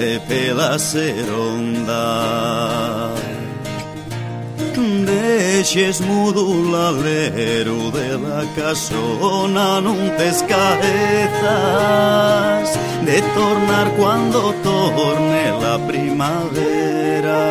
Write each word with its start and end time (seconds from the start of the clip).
Per 0.00 0.54
la 0.56 0.78
seronda 0.78 2.04
Deixes 5.10 6.00
mudo 6.00 6.44
l'alero 6.72 7.90
de 7.92 8.16
la 8.16 8.42
casona 8.56 9.80
non 9.84 9.98
te 10.16 10.28
escaezas 10.32 11.48
de 13.04 13.18
tornar 13.36 13.86
cuando 13.98 14.54
torne 14.62 15.44
la 15.64 15.76
primavera. 15.90 17.42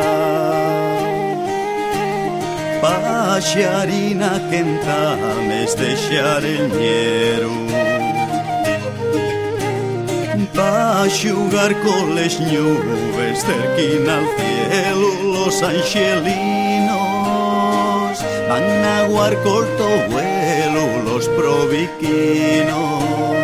Paxarina 2.82 4.32
que 4.50 4.58
entames 4.66 5.70
deixar 5.76 6.42
el 6.44 6.68
ñero 6.78 7.99
va 10.56 11.02
a 11.02 11.08
jugar 11.08 11.74
con 11.82 12.14
les 12.14 12.38
nubes 12.40 13.44
cerquina 13.44 14.18
al 14.18 14.26
cielo 14.36 15.08
los 15.34 15.62
angelinos 15.62 16.94
van 18.48 18.84
a 18.84 19.06
corto 19.42 19.88
vuelo 20.10 21.02
los 21.04 21.28
proviquinos 21.28 23.39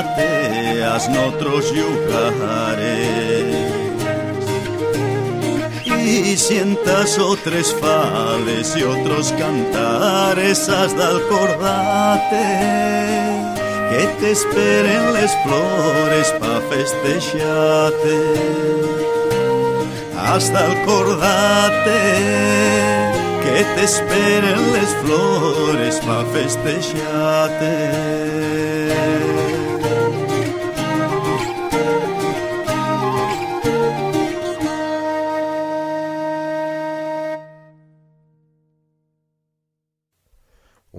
anateas 0.00 1.08
otros 1.28 1.72
lugares 1.72 3.56
y 5.94 6.36
sientas 6.36 7.18
otros 7.18 7.76
fales 7.80 8.76
y 8.76 8.82
otros 8.82 9.32
cantares 9.32 10.68
hasta 10.68 11.10
el 11.10 11.22
cordate 11.28 12.46
que 13.90 14.06
te 14.20 14.30
esperen 14.32 15.12
las 15.12 15.36
flores 15.42 16.34
pa 16.40 16.60
festejarte. 16.70 18.18
Hasta 20.16 20.66
el 20.66 20.82
cordate 20.86 22.00
que 23.42 23.64
te 23.74 23.84
esperen 23.84 24.72
las 24.72 24.94
flores 25.02 26.00
pa 26.06 26.24
festejarte 26.32 28.19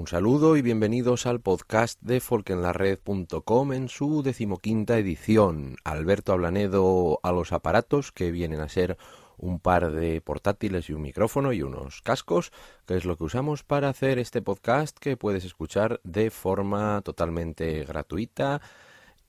saludo 0.07 0.57
y 0.57 0.61
bienvenidos 0.61 1.25
al 1.25 1.41
podcast 1.41 2.01
de 2.01 2.19
folkenlared.com 2.19 3.73
en 3.73 3.89
su 3.89 4.23
decimoquinta 4.23 4.97
edición. 4.97 5.75
Alberto 5.83 6.33
Ablanedo 6.33 7.19
a 7.23 7.31
los 7.31 7.51
aparatos 7.51 8.11
que 8.11 8.31
vienen 8.31 8.61
a 8.61 8.69
ser 8.69 8.97
un 9.37 9.59
par 9.59 9.91
de 9.91 10.21
portátiles 10.21 10.89
y 10.89 10.93
un 10.93 11.01
micrófono 11.01 11.51
y 11.51 11.61
unos 11.61 12.01
cascos, 12.01 12.51
que 12.85 12.95
es 12.95 13.05
lo 13.05 13.17
que 13.17 13.25
usamos 13.25 13.63
para 13.63 13.89
hacer 13.89 14.19
este 14.19 14.41
podcast 14.41 14.97
que 14.97 15.17
puedes 15.17 15.45
escuchar 15.45 15.99
de 16.03 16.29
forma 16.29 17.01
totalmente 17.01 17.83
gratuita 17.83 18.61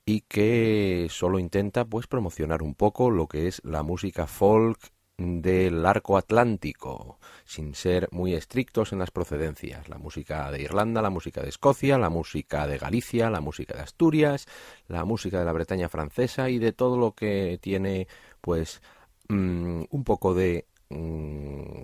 y 0.05 0.21
que 0.21 1.07
solo 1.09 1.39
intenta 1.39 1.85
pues 1.85 2.07
promocionar 2.07 2.61
un 2.61 2.75
poco 2.75 3.09
lo 3.09 3.27
que 3.27 3.47
es 3.47 3.61
la 3.63 3.83
música 3.83 4.27
folk 4.27 4.92
del 5.17 5.85
arco 5.85 6.17
atlántico, 6.17 7.19
sin 7.45 7.75
ser 7.75 8.09
muy 8.11 8.33
estrictos 8.33 8.93
en 8.93 8.99
las 8.99 9.11
procedencias. 9.11 9.87
La 9.89 9.97
música 9.97 10.49
de 10.51 10.61
Irlanda, 10.61 11.01
la 11.01 11.09
música 11.09 11.41
de 11.41 11.49
Escocia, 11.49 11.97
la 11.97 12.09
música 12.09 12.67
de 12.67 12.77
Galicia, 12.77 13.29
la 13.29 13.41
música 13.41 13.75
de 13.75 13.83
Asturias, 13.83 14.47
la 14.87 15.05
música 15.05 15.39
de 15.39 15.45
la 15.45 15.53
Bretaña 15.53 15.89
francesa 15.89 16.49
y 16.49 16.57
de 16.57 16.73
todo 16.73 16.97
lo 16.97 17.13
que 17.13 17.59
tiene, 17.61 18.07
pues, 18.41 18.81
mm, 19.29 19.83
un 19.89 20.03
poco 20.03 20.33
de 20.33 20.67
mm, 20.89 21.83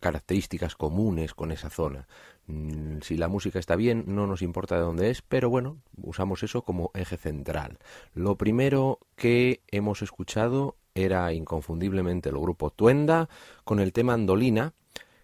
características 0.00 0.74
comunes 0.74 1.34
con 1.34 1.52
esa 1.52 1.70
zona. 1.70 2.08
Mm, 2.46 3.00
si 3.02 3.16
la 3.16 3.28
música 3.28 3.58
está 3.58 3.76
bien, 3.76 4.04
no 4.06 4.26
nos 4.26 4.42
importa 4.42 4.76
de 4.76 4.82
dónde 4.82 5.10
es, 5.10 5.22
pero 5.22 5.50
bueno, 5.50 5.78
usamos 6.02 6.42
eso 6.42 6.62
como 6.62 6.90
eje 6.94 7.16
central. 7.16 7.78
Lo 8.14 8.36
primero 8.36 8.98
que 9.16 9.62
hemos 9.68 10.02
escuchado 10.02 10.76
era 10.94 11.32
inconfundiblemente 11.32 12.28
el 12.28 12.38
grupo 12.38 12.70
Tuenda 12.70 13.28
con 13.64 13.80
el 13.80 13.92
tema 13.92 14.14
Andolina, 14.14 14.74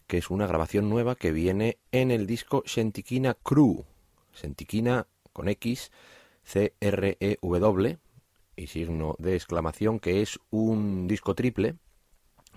que 0.07 0.19
es 0.19 0.31
una 0.31 0.47
grabación 0.47 0.89
nueva 0.89 1.15
que 1.17 1.33
viene 1.33 1.79
en 1.93 2.11
el 2.11 2.27
disco 2.27 2.63
Sentiquina 2.67 3.35
Crew. 3.35 3.85
Sentiquina 4.33 5.07
con 5.33 5.49
X, 5.49 5.91
C-R-E-W 6.45 7.99
y 8.57 8.67
signo 8.69 9.17
de 9.19 9.35
exclamación, 9.35 9.99
que 9.99 10.23
es 10.23 10.39
un 10.51 11.07
disco 11.09 11.35
triple. 11.35 11.77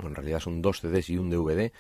En 0.02 0.16
realidad 0.16 0.40
son 0.40 0.62
dos 0.62 0.80
CDs 0.80 1.10
y 1.10 1.18
un 1.18 1.30
DVD. 1.30 1.72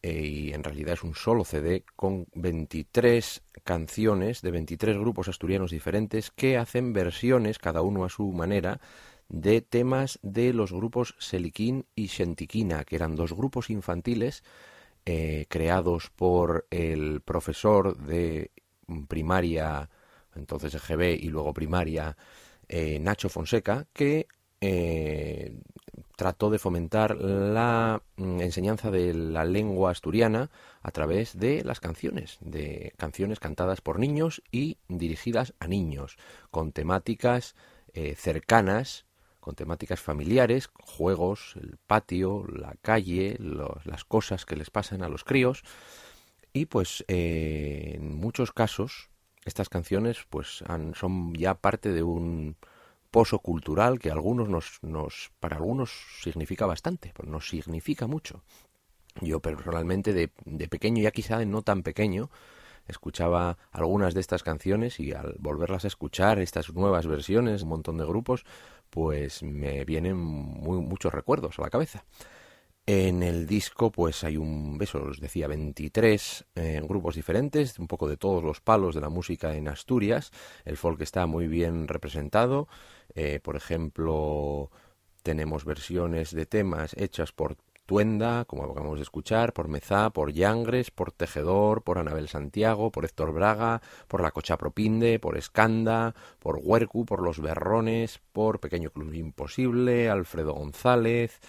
Eh, 0.00 0.26
y 0.26 0.52
en 0.52 0.62
realidad 0.62 0.92
es 0.92 1.02
un 1.02 1.16
solo 1.16 1.44
CD 1.44 1.84
con 1.96 2.26
23 2.34 3.42
canciones 3.64 4.42
de 4.42 4.52
23 4.52 4.96
grupos 4.96 5.26
asturianos 5.26 5.72
diferentes 5.72 6.30
que 6.30 6.56
hacen 6.56 6.92
versiones, 6.92 7.58
cada 7.58 7.82
uno 7.82 8.04
a 8.04 8.08
su 8.08 8.30
manera, 8.30 8.80
de 9.28 9.60
temas 9.60 10.18
de 10.22 10.52
los 10.52 10.72
grupos 10.72 11.14
Seliquín 11.18 11.86
y 11.94 12.08
Xentiquina, 12.08 12.84
que 12.84 12.96
eran 12.96 13.14
dos 13.14 13.32
grupos 13.32 13.70
infantiles 13.70 14.42
eh, 15.04 15.46
creados 15.48 16.10
por 16.10 16.66
el 16.70 17.20
profesor 17.20 17.96
de 17.96 18.50
primaria, 19.06 19.88
entonces 20.34 20.74
EGB 20.74 21.18
y 21.18 21.28
luego 21.28 21.52
primaria, 21.52 22.16
eh, 22.68 22.98
Nacho 22.98 23.28
Fonseca, 23.28 23.86
que 23.92 24.28
eh, 24.60 25.60
trató 26.16 26.50
de 26.50 26.58
fomentar 26.58 27.16
la 27.16 28.02
mm, 28.16 28.40
enseñanza 28.40 28.90
de 28.90 29.14
la 29.14 29.44
lengua 29.44 29.92
asturiana 29.92 30.50
a 30.82 30.90
través 30.90 31.38
de 31.38 31.62
las 31.64 31.80
canciones, 31.80 32.38
de 32.40 32.92
canciones 32.96 33.40
cantadas 33.40 33.80
por 33.80 33.98
niños 33.98 34.42
y 34.50 34.78
dirigidas 34.88 35.54
a 35.60 35.68
niños, 35.68 36.16
con 36.50 36.72
temáticas 36.72 37.54
cercanas 38.16 39.07
con 39.48 39.54
temáticas 39.54 39.98
familiares, 39.98 40.68
juegos, 40.78 41.54
el 41.56 41.78
patio, 41.86 42.44
la 42.52 42.74
calle, 42.82 43.38
las 43.38 44.04
cosas 44.04 44.44
que 44.44 44.56
les 44.56 44.68
pasan 44.68 45.02
a 45.02 45.08
los 45.08 45.24
críos. 45.24 45.62
Y 46.52 46.66
pues 46.66 47.02
eh, 47.08 47.92
en 47.94 48.14
muchos 48.14 48.52
casos 48.52 49.08
estas 49.46 49.70
canciones 49.70 50.18
pues 50.28 50.62
son 50.92 51.32
ya 51.32 51.54
parte 51.54 51.92
de 51.94 52.02
un 52.02 52.56
pozo 53.10 53.38
cultural 53.38 53.98
que 53.98 54.10
algunos 54.10 54.50
nos, 54.50 54.80
nos, 54.82 55.30
para 55.40 55.56
algunos 55.56 55.92
significa 56.22 56.66
bastante, 56.66 57.14
nos 57.24 57.48
significa 57.48 58.06
mucho. 58.06 58.42
Yo 59.22 59.40
personalmente 59.40 60.12
de, 60.12 60.30
de 60.44 60.68
pequeño, 60.68 61.02
ya 61.02 61.10
quizá 61.10 61.42
no 61.46 61.62
tan 61.62 61.82
pequeño, 61.82 62.28
escuchaba 62.88 63.58
algunas 63.70 64.14
de 64.14 64.20
estas 64.20 64.42
canciones 64.42 64.98
y 64.98 65.12
al 65.12 65.36
volverlas 65.38 65.84
a 65.84 65.88
escuchar, 65.88 66.38
estas 66.38 66.72
nuevas 66.74 67.06
versiones, 67.06 67.62
un 67.62 67.68
montón 67.68 67.98
de 67.98 68.06
grupos, 68.06 68.44
pues 68.90 69.42
me 69.42 69.84
vienen 69.84 70.16
muy, 70.16 70.78
muchos 70.80 71.12
recuerdos 71.12 71.58
a 71.58 71.62
la 71.62 71.70
cabeza. 71.70 72.04
En 72.86 73.22
el 73.22 73.46
disco, 73.46 73.92
pues 73.92 74.24
hay 74.24 74.38
un, 74.38 74.78
beso, 74.78 75.02
os 75.02 75.20
decía, 75.20 75.46
23 75.46 76.46
eh, 76.54 76.80
grupos 76.82 77.16
diferentes, 77.16 77.78
un 77.78 77.86
poco 77.86 78.08
de 78.08 78.16
todos 78.16 78.42
los 78.42 78.62
palos 78.62 78.94
de 78.94 79.02
la 79.02 79.10
música 79.10 79.54
en 79.54 79.68
Asturias. 79.68 80.30
El 80.64 80.78
folk 80.78 81.02
está 81.02 81.26
muy 81.26 81.48
bien 81.48 81.86
representado. 81.86 82.66
Eh, 83.14 83.40
por 83.42 83.56
ejemplo, 83.56 84.70
tenemos 85.22 85.66
versiones 85.66 86.34
de 86.34 86.46
temas 86.46 86.94
hechas 86.96 87.30
por 87.32 87.58
Tuenda, 87.88 88.44
como 88.44 88.64
acabamos 88.64 88.98
de 88.98 89.02
escuchar, 89.02 89.54
por 89.54 89.66
Mezá, 89.66 90.10
por 90.10 90.30
Yangres, 90.30 90.90
por 90.90 91.10
Tejedor, 91.10 91.80
por 91.80 91.96
Anabel 91.96 92.28
Santiago, 92.28 92.92
por 92.92 93.06
Héctor 93.06 93.32
Braga, 93.32 93.80
por 94.08 94.20
La 94.20 94.30
Cocha 94.30 94.58
Propinde, 94.58 95.18
por 95.18 95.38
Escanda, 95.38 96.14
por 96.38 96.60
Huercu, 96.62 97.06
por 97.06 97.22
Los 97.22 97.40
Berrones, 97.40 98.20
por 98.34 98.60
Pequeño 98.60 98.90
Club 98.90 99.14
Imposible, 99.14 100.10
Alfredo 100.10 100.52
González, 100.52 101.40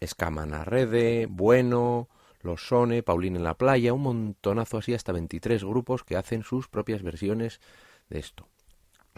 Escamanarrede, 0.00 1.26
Bueno, 1.26 2.08
Los 2.40 2.66
Sone, 2.66 3.04
Paulín 3.04 3.36
en 3.36 3.44
la 3.44 3.54
Playa, 3.54 3.92
un 3.92 4.02
montonazo 4.02 4.78
así, 4.78 4.92
hasta 4.92 5.12
23 5.12 5.62
grupos 5.62 6.02
que 6.02 6.16
hacen 6.16 6.42
sus 6.42 6.66
propias 6.66 7.04
versiones 7.04 7.60
de 8.08 8.18
esto, 8.18 8.48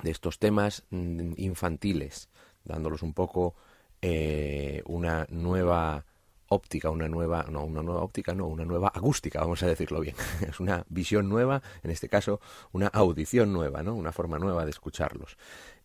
de 0.02 0.10
estos 0.10 0.38
temas 0.38 0.84
mm, 0.90 1.32
infantiles, 1.38 2.28
dándolos 2.62 3.02
un 3.02 3.14
poco 3.14 3.54
eh, 4.02 4.82
una 4.84 5.26
nueva 5.30 6.04
óptica, 6.52 6.90
una 6.90 7.08
nueva, 7.08 7.44
no, 7.50 7.64
una 7.64 7.82
nueva 7.82 8.02
óptica, 8.02 8.34
no, 8.34 8.46
una 8.46 8.64
nueva 8.64 8.92
acústica, 8.94 9.40
vamos 9.40 9.62
a 9.62 9.66
decirlo 9.66 10.00
bien. 10.00 10.14
Es 10.48 10.60
una 10.60 10.84
visión 10.88 11.28
nueva, 11.28 11.62
en 11.82 11.90
este 11.90 12.08
caso, 12.08 12.40
una 12.72 12.86
audición 12.88 13.52
nueva, 13.52 13.82
¿no? 13.82 13.94
Una 13.94 14.12
forma 14.12 14.38
nueva 14.38 14.64
de 14.64 14.70
escucharlos. 14.70 15.36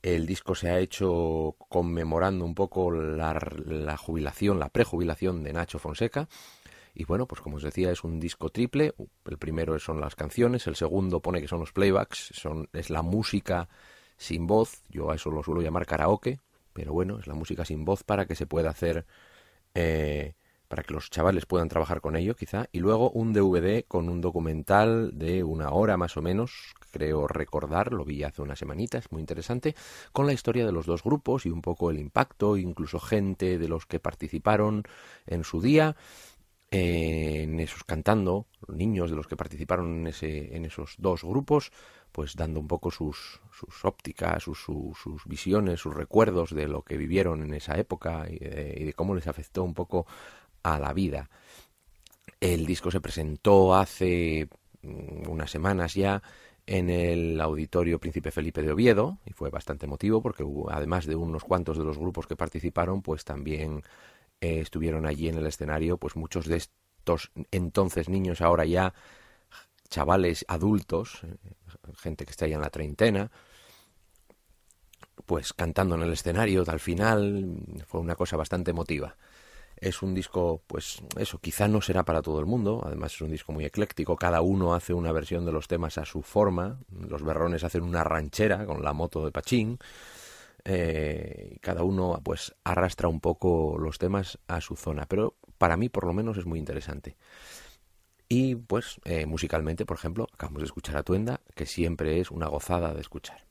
El 0.01 0.25
disco 0.25 0.55
se 0.55 0.69
ha 0.69 0.79
hecho 0.79 1.55
conmemorando 1.69 2.45
un 2.45 2.53
poco 2.53 2.91
la, 2.91 3.37
la 3.65 3.97
jubilación, 3.97 4.59
la 4.59 4.69
prejubilación 4.69 5.43
de 5.43 5.53
Nacho 5.53 5.79
Fonseca. 5.79 6.27
Y 6.93 7.05
bueno, 7.05 7.27
pues 7.27 7.41
como 7.41 7.57
os 7.57 7.63
decía, 7.63 7.91
es 7.91 8.03
un 8.03 8.19
disco 8.19 8.49
triple. 8.49 8.93
El 9.25 9.37
primero 9.37 9.77
son 9.79 10.01
las 10.01 10.15
canciones, 10.15 10.65
el 10.67 10.75
segundo 10.75 11.21
pone 11.21 11.41
que 11.41 11.47
son 11.47 11.59
los 11.59 11.71
playbacks, 11.71 12.31
son, 12.33 12.69
es 12.73 12.89
la 12.89 13.01
música 13.01 13.69
sin 14.17 14.47
voz. 14.47 14.81
Yo 14.89 15.11
a 15.11 15.15
eso 15.15 15.29
lo 15.29 15.43
suelo 15.43 15.61
llamar 15.61 15.85
karaoke, 15.85 16.39
pero 16.73 16.93
bueno, 16.93 17.19
es 17.19 17.27
la 17.27 17.35
música 17.35 17.65
sin 17.65 17.85
voz 17.85 18.03
para 18.03 18.25
que 18.25 18.35
se 18.35 18.47
pueda 18.47 18.71
hacer 18.71 19.05
eh, 19.73 20.33
para 20.67 20.83
que 20.83 20.93
los 20.93 21.09
chavales 21.09 21.45
puedan 21.45 21.69
trabajar 21.69 22.01
con 22.01 22.15
ello, 22.15 22.35
quizá, 22.35 22.67
y 22.71 22.79
luego 22.79 23.09
un 23.11 23.33
DVD 23.33 23.85
con 23.87 24.09
un 24.09 24.21
documental 24.21 25.17
de 25.17 25.43
una 25.43 25.71
hora 25.71 25.97
más 25.97 26.17
o 26.17 26.21
menos, 26.21 26.75
creo 26.91 27.27
recordar, 27.27 27.93
lo 27.93 28.03
vi 28.05 28.23
hace 28.23 28.41
unas 28.41 28.59
semanitas, 28.59 29.11
muy 29.11 29.21
interesante, 29.21 29.75
con 30.11 30.25
la 30.27 30.33
historia 30.33 30.65
de 30.65 30.71
los 30.71 30.85
dos 30.85 31.03
grupos 31.03 31.45
y 31.45 31.49
un 31.49 31.61
poco 31.61 31.89
el 31.89 31.99
impacto, 31.99 32.57
incluso 32.57 32.99
gente 32.99 33.57
de 33.57 33.69
los 33.69 33.85
que 33.85 33.99
participaron 33.99 34.83
en 35.25 35.43
su 35.43 35.61
día, 35.61 35.95
en 36.69 37.59
esos 37.61 37.83
cantando, 37.85 38.47
niños 38.67 39.09
de 39.09 39.15
los 39.15 39.27
que 39.27 39.37
participaron 39.37 39.99
en, 39.99 40.07
ese, 40.07 40.55
en 40.55 40.65
esos 40.65 40.95
dos 40.97 41.23
grupos, 41.23 41.71
pues 42.11 42.35
dando 42.35 42.59
un 42.59 42.67
poco 42.67 42.91
sus, 42.91 43.41
sus 43.51 43.85
ópticas, 43.85 44.43
sus, 44.43 44.59
sus, 44.59 45.25
visiones, 45.25 45.79
sus 45.79 45.93
recuerdos 45.93 46.53
de 46.53 46.67
lo 46.67 46.81
que 46.81 46.97
vivieron 46.97 47.43
en 47.43 47.53
esa 47.53 47.77
época 47.77 48.25
y 48.29 48.37
de 48.83 48.93
cómo 48.95 49.15
les 49.15 49.27
afectó 49.27 49.63
un 49.63 49.73
poco 49.73 50.07
a 50.75 50.79
la 50.79 50.93
vida. 50.93 51.29
El 52.39 52.65
disco 52.65 52.91
se 52.91 53.01
presentó 53.01 53.75
hace 53.75 54.47
mm, 54.81 55.29
unas 55.29 55.49
semanas 55.49 55.93
ya 55.95 56.21
en 56.65 56.89
el 56.89 57.39
Auditorio 57.39 57.99
Príncipe 57.99 58.31
Felipe 58.31 58.61
de 58.61 58.71
Oviedo 58.71 59.19
y 59.25 59.31
fue 59.33 59.49
bastante 59.49 59.85
emotivo 59.85 60.21
porque 60.21 60.43
hubo, 60.43 60.69
además 60.69 61.05
de 61.05 61.15
unos 61.15 61.43
cuantos 61.43 61.77
de 61.77 61.85
los 61.85 61.97
grupos 61.97 62.27
que 62.27 62.35
participaron, 62.35 63.01
pues 63.01 63.23
también 63.23 63.83
eh, 64.41 64.59
estuvieron 64.59 65.05
allí 65.05 65.29
en 65.29 65.37
el 65.37 65.47
escenario 65.47 65.97
pues 65.97 66.15
muchos 66.15 66.45
de 66.45 66.57
estos 66.57 67.31
entonces 67.51 68.09
niños 68.09 68.41
ahora 68.41 68.65
ya 68.65 68.93
chavales 69.89 70.43
adultos, 70.49 71.21
eh, 71.23 71.37
gente 71.95 72.25
que 72.25 72.31
está 72.31 72.47
ya 72.47 72.55
en 72.55 72.61
la 72.61 72.69
treintena, 72.69 73.31
pues 75.25 75.53
cantando 75.53 75.95
en 75.95 76.01
el 76.01 76.13
escenario 76.13 76.63
al 76.67 76.79
final 76.81 77.57
fue 77.87 78.01
una 78.01 78.15
cosa 78.15 78.37
bastante 78.37 78.71
emotiva. 78.71 79.15
Es 79.79 80.01
un 80.01 80.15
disco, 80.15 80.63
pues 80.65 81.01
eso, 81.17 81.37
quizá 81.39 81.67
no 81.67 81.81
será 81.81 82.03
para 82.03 82.21
todo 82.21 82.39
el 82.39 82.47
mundo, 82.47 82.81
además 82.83 83.13
es 83.13 83.21
un 83.21 83.29
disco 83.29 83.51
muy 83.51 83.63
ecléctico, 83.63 84.15
cada 84.15 84.41
uno 84.41 84.73
hace 84.73 84.93
una 84.93 85.11
versión 85.11 85.45
de 85.45 85.51
los 85.51 85.67
temas 85.67 85.99
a 85.99 86.05
su 86.05 86.23
forma, 86.23 86.79
los 86.89 87.23
berrones 87.23 87.63
hacen 87.63 87.83
una 87.83 88.03
ranchera 88.03 88.65
con 88.65 88.83
la 88.83 88.93
moto 88.93 89.23
de 89.23 89.31
Pachín, 89.31 89.77
eh, 90.65 91.57
cada 91.61 91.83
uno 91.83 92.19
pues 92.23 92.55
arrastra 92.63 93.07
un 93.07 93.21
poco 93.21 93.77
los 93.77 93.99
temas 93.99 94.39
a 94.47 94.61
su 94.61 94.75
zona, 94.75 95.05
pero 95.05 95.35
para 95.57 95.77
mí 95.77 95.89
por 95.89 96.05
lo 96.05 96.13
menos 96.13 96.37
es 96.37 96.45
muy 96.45 96.57
interesante. 96.57 97.15
Y 98.29 98.55
pues 98.55 98.99
eh, 99.05 99.25
musicalmente, 99.25 99.85
por 99.85 99.97
ejemplo, 99.97 100.27
acabamos 100.33 100.61
de 100.61 100.65
escuchar 100.65 100.97
a 100.97 101.03
Tuenda, 101.03 101.39
que 101.55 101.65
siempre 101.65 102.19
es 102.19 102.31
una 102.31 102.47
gozada 102.47 102.93
de 102.93 103.01
escuchar. 103.01 103.45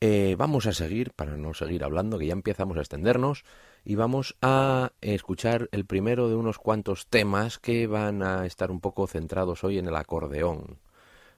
Eh, 0.00 0.34
vamos 0.36 0.66
a 0.66 0.72
seguir, 0.72 1.12
para 1.12 1.36
no 1.36 1.54
seguir 1.54 1.84
hablando, 1.84 2.18
que 2.18 2.26
ya 2.26 2.32
empezamos 2.32 2.76
a 2.76 2.80
extendernos 2.80 3.44
y 3.84 3.96
vamos 3.96 4.36
a 4.40 4.92
escuchar 5.00 5.68
el 5.72 5.84
primero 5.84 6.28
de 6.28 6.34
unos 6.34 6.58
cuantos 6.58 7.06
temas 7.06 7.58
que 7.58 7.86
van 7.86 8.22
a 8.22 8.46
estar 8.46 8.70
un 8.70 8.80
poco 8.80 9.06
centrados 9.06 9.62
hoy 9.62 9.78
en 9.78 9.86
el 9.86 9.96
acordeón, 9.96 10.78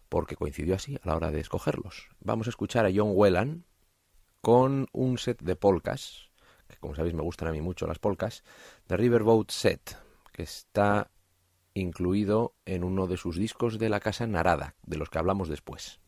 porque 0.09 0.37
coincidió 0.37 0.77
así 0.77 0.97
a 0.97 1.07
la 1.09 1.17
hora 1.17 1.31
de 1.33 1.41
escogerlos. 1.41 2.09
Vamos 2.21 2.47
a 2.47 2.51
escuchar 2.51 2.87
a 2.87 2.91
John 2.95 3.11
Whelan 3.15 3.65
con 4.41 4.87
un 4.93 5.19
set 5.19 5.43
de 5.43 5.57
polcas, 5.57 6.31
que 6.69 6.77
como 6.77 6.95
sabéis 6.95 7.15
me 7.15 7.23
gustan 7.23 7.49
a 7.49 7.53
mí 7.53 7.61
mucho 7.61 7.87
las 7.89 7.99
polcas, 7.99 8.45
de 8.89 8.97
Riverboat 8.97 9.51
Set, 9.51 9.99
que 10.33 10.45
está 10.45 11.11
incluido 11.75 12.55
en 12.65 12.85
uno 12.85 13.09
de 13.09 13.17
sus 13.17 13.37
discos 13.37 13.79
de 13.79 13.89
la 13.89 14.01
casa 14.01 14.27
Narada, 14.27 14.77
de 14.85 14.97
los 14.97 15.11
que 15.11 15.19
hablamos 15.19 15.49
después. 15.49 15.99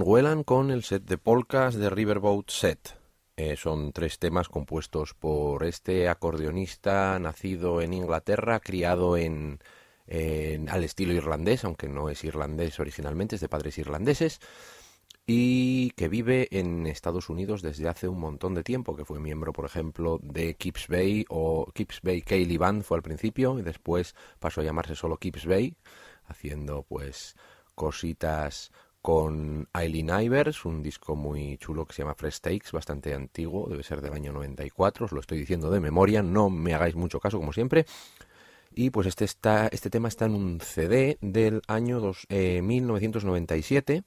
Whelan 0.00 0.44
con 0.44 0.70
el 0.70 0.84
set 0.84 1.04
de 1.04 1.18
polkas 1.18 1.74
de 1.74 1.90
Riverboat 1.90 2.48
Set. 2.48 2.96
Eh, 3.36 3.56
son 3.56 3.92
tres 3.92 4.18
temas 4.18 4.48
compuestos 4.48 5.12
por 5.12 5.64
este 5.64 6.08
acordeonista 6.08 7.18
nacido 7.18 7.82
en 7.82 7.92
Inglaterra, 7.92 8.60
criado 8.60 9.18
en, 9.18 9.58
al 10.68 10.84
estilo 10.84 11.12
irlandés, 11.12 11.64
aunque 11.64 11.88
no 11.88 12.08
es 12.08 12.24
irlandés 12.24 12.80
originalmente, 12.80 13.34
es 13.34 13.42
de 13.42 13.48
padres 13.48 13.76
irlandeses, 13.76 14.40
y 15.26 15.90
que 15.90 16.08
vive 16.08 16.48
en 16.52 16.86
Estados 16.86 17.28
Unidos 17.28 17.60
desde 17.60 17.88
hace 17.88 18.08
un 18.08 18.20
montón 18.20 18.54
de 18.54 18.62
tiempo, 18.62 18.96
que 18.96 19.04
fue 19.04 19.20
miembro, 19.20 19.52
por 19.52 19.66
ejemplo, 19.66 20.18
de 20.22 20.54
Kips 20.54 20.88
Bay 20.88 21.26
o 21.28 21.70
Kips 21.74 22.00
Bay 22.02 22.22
Kaylee 22.22 22.58
Band 22.58 22.82
fue 22.82 22.96
al 22.96 23.02
principio 23.02 23.58
y 23.58 23.62
después 23.62 24.14
pasó 24.38 24.60
a 24.60 24.64
llamarse 24.64 24.94
solo 24.94 25.18
Kips 25.18 25.44
Bay, 25.44 25.76
haciendo 26.24 26.84
pues 26.84 27.36
cositas 27.74 28.70
con 29.02 29.68
Eileen 29.74 30.10
Ivers, 30.10 30.64
un 30.64 30.82
disco 30.82 31.16
muy 31.16 31.58
chulo 31.58 31.84
que 31.84 31.92
se 31.92 32.02
llama 32.02 32.14
Fresh 32.14 32.40
Takes, 32.40 32.70
bastante 32.72 33.12
antiguo, 33.12 33.68
debe 33.68 33.82
ser 33.82 34.00
del 34.00 34.12
año 34.12 34.32
94, 34.32 35.06
os 35.06 35.12
lo 35.12 35.20
estoy 35.20 35.38
diciendo 35.38 35.70
de 35.70 35.80
memoria, 35.80 36.22
no 36.22 36.48
me 36.48 36.72
hagáis 36.72 36.94
mucho 36.94 37.18
caso 37.18 37.38
como 37.38 37.52
siempre. 37.52 37.84
Y 38.74 38.90
pues 38.90 39.08
este, 39.08 39.24
está, 39.24 39.66
este 39.66 39.90
tema 39.90 40.08
está 40.08 40.26
en 40.26 40.34
un 40.34 40.60
CD 40.60 41.18
del 41.20 41.62
año 41.66 42.00
dos, 42.00 42.26
1997 42.30 43.94
eh, 43.94 44.02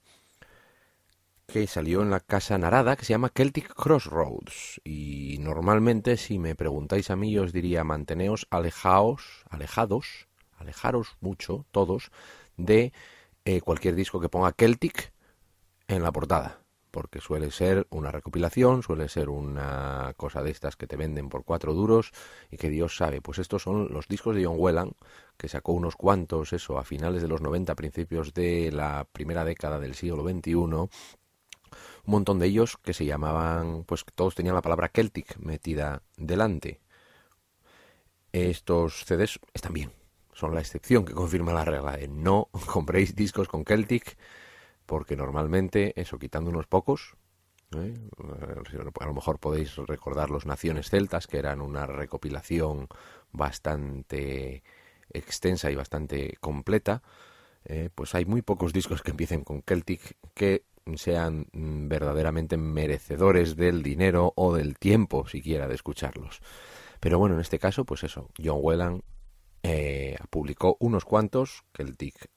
que 1.45 1.67
salió 1.67 2.01
en 2.01 2.09
la 2.09 2.21
casa 2.21 2.57
Narada, 2.57 2.95
que 2.95 3.05
se 3.05 3.13
llama 3.13 3.31
Celtic 3.35 3.73
Crossroads. 3.73 4.81
Y 4.83 5.37
normalmente, 5.39 6.17
si 6.17 6.39
me 6.39 6.55
preguntáis 6.55 7.11
a 7.11 7.15
mí, 7.15 7.37
os 7.37 7.53
diría 7.53 7.83
manteneos 7.83 8.47
alejaos, 8.49 9.43
alejados, 9.49 10.27
alejaros 10.57 11.17
mucho, 11.21 11.65
todos, 11.71 12.11
de 12.57 12.93
eh, 13.45 13.61
cualquier 13.61 13.95
disco 13.95 14.19
que 14.19 14.29
ponga 14.29 14.53
Celtic 14.57 15.13
en 15.87 16.03
la 16.03 16.11
portada. 16.11 16.59
Porque 16.91 17.19
suele 17.19 17.51
ser 17.51 17.87
una 17.89 18.09
recopilación, 18.09 18.81
suele 18.81 19.09
ser 19.09 19.29
una 19.29 20.13
cosa 20.15 20.41
de 20.41 20.51
estas 20.51 20.77
que 20.77 20.87
te 20.87 20.95
venden 20.95 21.27
por 21.27 21.43
cuatro 21.43 21.73
duros 21.73 22.11
y 22.49 22.57
que 22.57 22.69
Dios 22.69 22.95
sabe. 22.95 23.21
Pues 23.21 23.37
estos 23.37 23.63
son 23.63 23.91
los 23.91 24.07
discos 24.07 24.35
de 24.35 24.45
John 24.45 24.55
Whelan, 24.57 24.93
que 25.37 25.49
sacó 25.49 25.73
unos 25.73 25.95
cuantos, 25.97 26.53
eso, 26.53 26.77
a 26.77 26.85
finales 26.85 27.21
de 27.21 27.27
los 27.27 27.41
90, 27.41 27.75
principios 27.75 28.33
de 28.33 28.71
la 28.71 29.05
primera 29.11 29.43
década 29.43 29.79
del 29.79 29.95
siglo 29.95 30.23
XXI, 30.23 30.53
un 30.53 30.89
montón 32.05 32.39
de 32.39 32.47
ellos 32.47 32.77
que 32.81 32.93
se 32.93 33.05
llamaban, 33.05 33.83
pues 33.83 34.05
todos 34.15 34.35
tenían 34.35 34.55
la 34.55 34.61
palabra 34.61 34.89
Celtic 34.93 35.37
metida 35.37 36.01
delante. 36.17 36.79
Estos 38.31 39.05
CDs 39.05 39.39
están 39.53 39.73
bien, 39.73 39.91
son 40.36 40.54
la 40.54 40.60
excepción 40.60 41.06
que 41.06 41.13
confirma 41.13 41.54
la 41.54 41.65
regla 41.65 41.94
de 41.98 42.08
no 42.08 42.50
compréis 42.68 43.15
discos 43.15 43.48
con 43.48 43.63
Celtic, 43.65 44.18
porque 44.86 45.15
normalmente, 45.15 46.00
eso 46.00 46.20
quitando 46.20 46.51
unos 46.51 46.68
pocos, 46.68 47.15
¿eh? 47.75 47.94
a 49.00 49.06
lo 49.06 49.13
mejor 49.13 49.39
podéis 49.39 49.75
recordar 49.77 50.30
los 50.30 50.46
Naciones 50.46 50.89
Celtas, 50.89 51.25
que 51.25 51.39
eran 51.39 51.62
una 51.62 51.88
recopilación 51.88 52.88
bastante 53.32 54.63
extensa 55.10 55.72
y 55.72 55.75
bastante 55.75 56.36
completa, 56.42 57.01
¿eh? 57.63 57.89
pues 57.96 58.13
hay 58.13 58.25
muy 58.25 58.42
pocos 58.42 58.74
discos 58.74 59.01
que 59.01 59.12
empiecen 59.12 59.44
con 59.44 59.63
Celtic 59.63 60.18
que 60.34 60.65
sean 60.96 61.48
verdaderamente 61.54 62.58
merecedores 62.58 63.56
del 63.56 63.82
dinero 63.82 64.34
o 64.36 64.54
del 64.54 64.77
tiempo 64.77 65.27
siquiera 65.27 65.68
de 65.68 65.74
escucharlos. 65.74 66.42
Pero 67.00 67.18
bueno, 67.18 67.36
en 67.36 67.42
este 67.42 67.58
caso, 67.58 67.86
pues 67.86 68.04
eso, 68.04 68.30
John 68.44 68.60
Whelan 68.62 69.01
eh, 69.67 70.17
publicó 70.29 70.77
unos 70.79 71.05
cuantos, 71.05 71.63
Celtic 71.75 72.29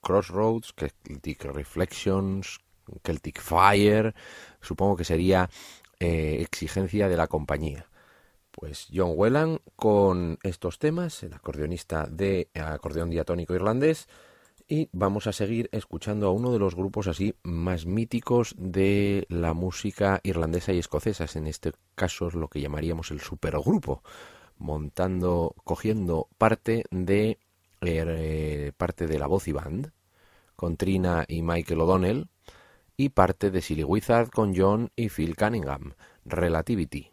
Crossroads, 0.00 0.72
Celtic 0.76 1.44
Reflections, 1.44 2.60
Celtic 3.04 3.40
Fire, 3.40 4.14
supongo 4.60 4.96
que 4.96 5.02
sería 5.02 5.50
eh, 5.98 6.38
exigencia 6.40 7.08
de 7.08 7.16
la 7.16 7.26
compañía. 7.26 7.90
Pues 8.52 8.86
John 8.94 9.14
Whelan 9.16 9.58
con 9.74 10.38
estos 10.44 10.78
temas, 10.78 11.24
el 11.24 11.34
acordeonista 11.34 12.06
de 12.06 12.50
acordeón 12.54 13.10
diatónico 13.10 13.52
irlandés, 13.52 14.06
y 14.68 14.88
vamos 14.92 15.26
a 15.26 15.32
seguir 15.32 15.68
escuchando 15.72 16.28
a 16.28 16.32
uno 16.32 16.52
de 16.52 16.60
los 16.60 16.76
grupos 16.76 17.08
así 17.08 17.34
más 17.42 17.84
míticos 17.84 18.54
de 18.56 19.26
la 19.28 19.54
música 19.54 20.20
irlandesa 20.22 20.72
y 20.72 20.78
escocesa, 20.78 21.26
en 21.36 21.48
este 21.48 21.72
caso 21.96 22.28
es 22.28 22.34
lo 22.34 22.46
que 22.46 22.60
llamaríamos 22.60 23.10
el 23.10 23.20
supergrupo, 23.20 24.04
montando, 24.58 25.54
cogiendo 25.64 26.28
parte 26.38 26.84
de 26.90 27.38
eh, 27.82 28.72
parte 28.76 29.06
de 29.06 29.18
la 29.18 29.26
voz 29.26 29.48
y 29.48 29.52
band 29.52 29.92
con 30.56 30.76
Trina 30.76 31.24
y 31.28 31.42
Michael 31.42 31.80
O'Donnell 31.80 32.28
y 32.96 33.10
parte 33.10 33.50
de 33.50 33.60
Silly 33.60 33.84
Wizard 33.84 34.30
con 34.30 34.56
John 34.56 34.90
y 34.96 35.10
Phil 35.10 35.36
Cunningham. 35.36 35.94
Relativity 36.24 37.10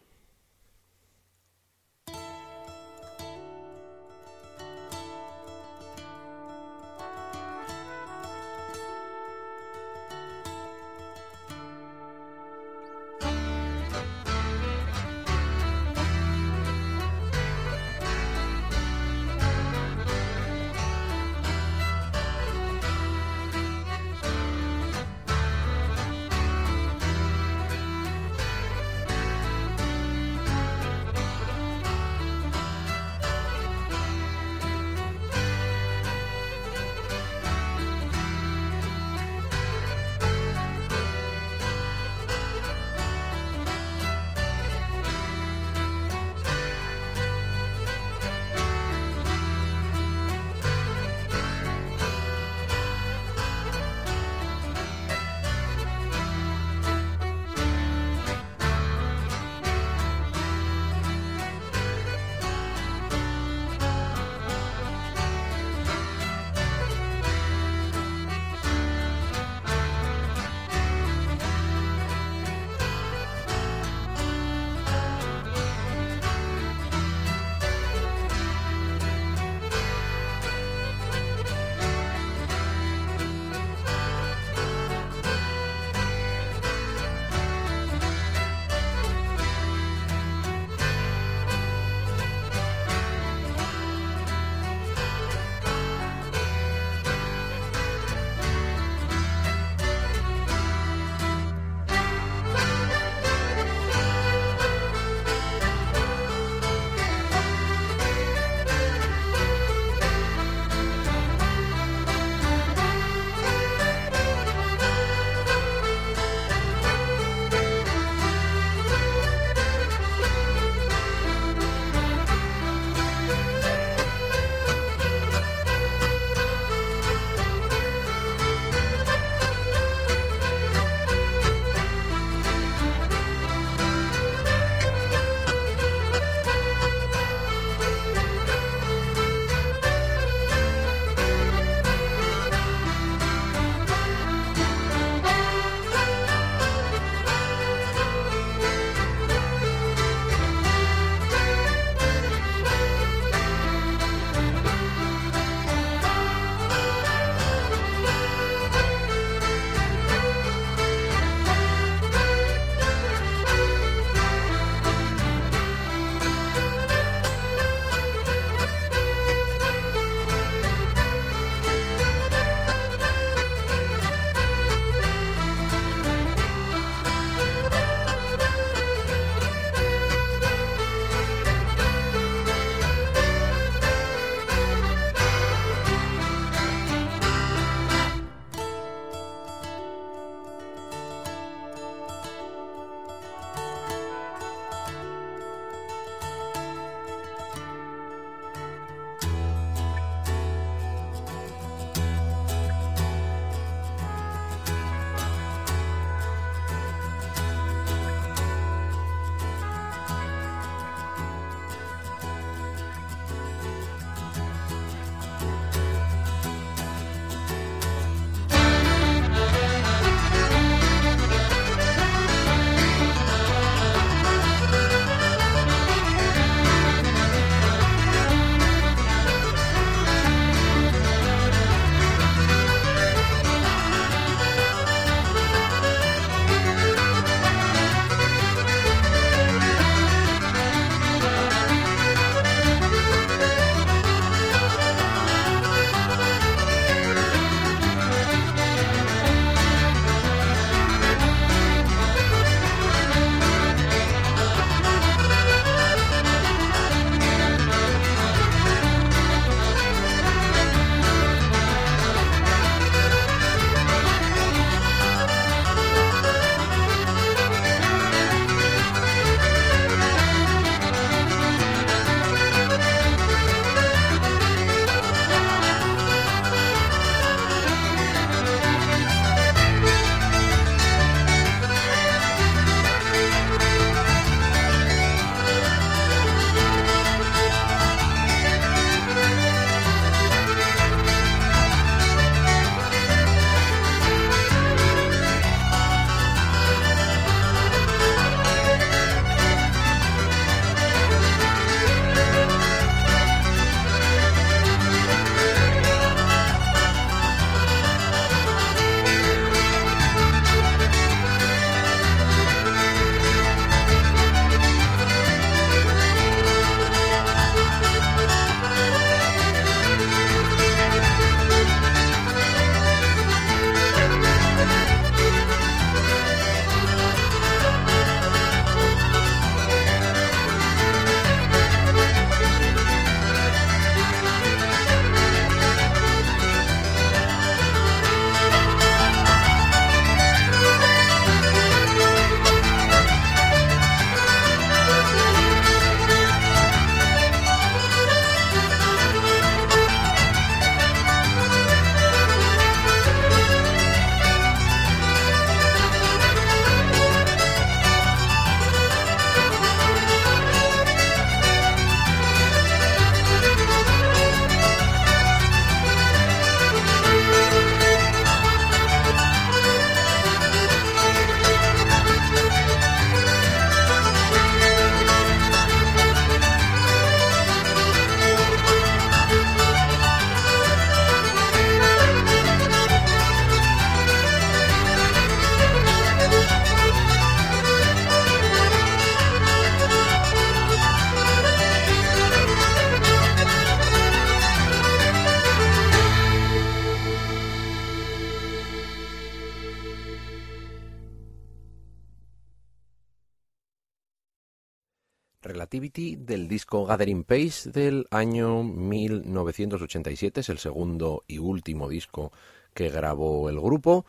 disco 406.74 406.88
Gathering 406.88 407.24
Pace 407.24 407.70
del 407.70 408.08
año 408.10 408.64
1987, 408.64 410.42
es 410.42 410.50
el 410.50 410.58
segundo 410.58 411.24
y 411.28 411.38
último 411.38 411.88
disco 411.88 412.32
que 412.74 412.90
grabó 412.90 413.48
el 413.48 413.60
grupo. 413.60 414.08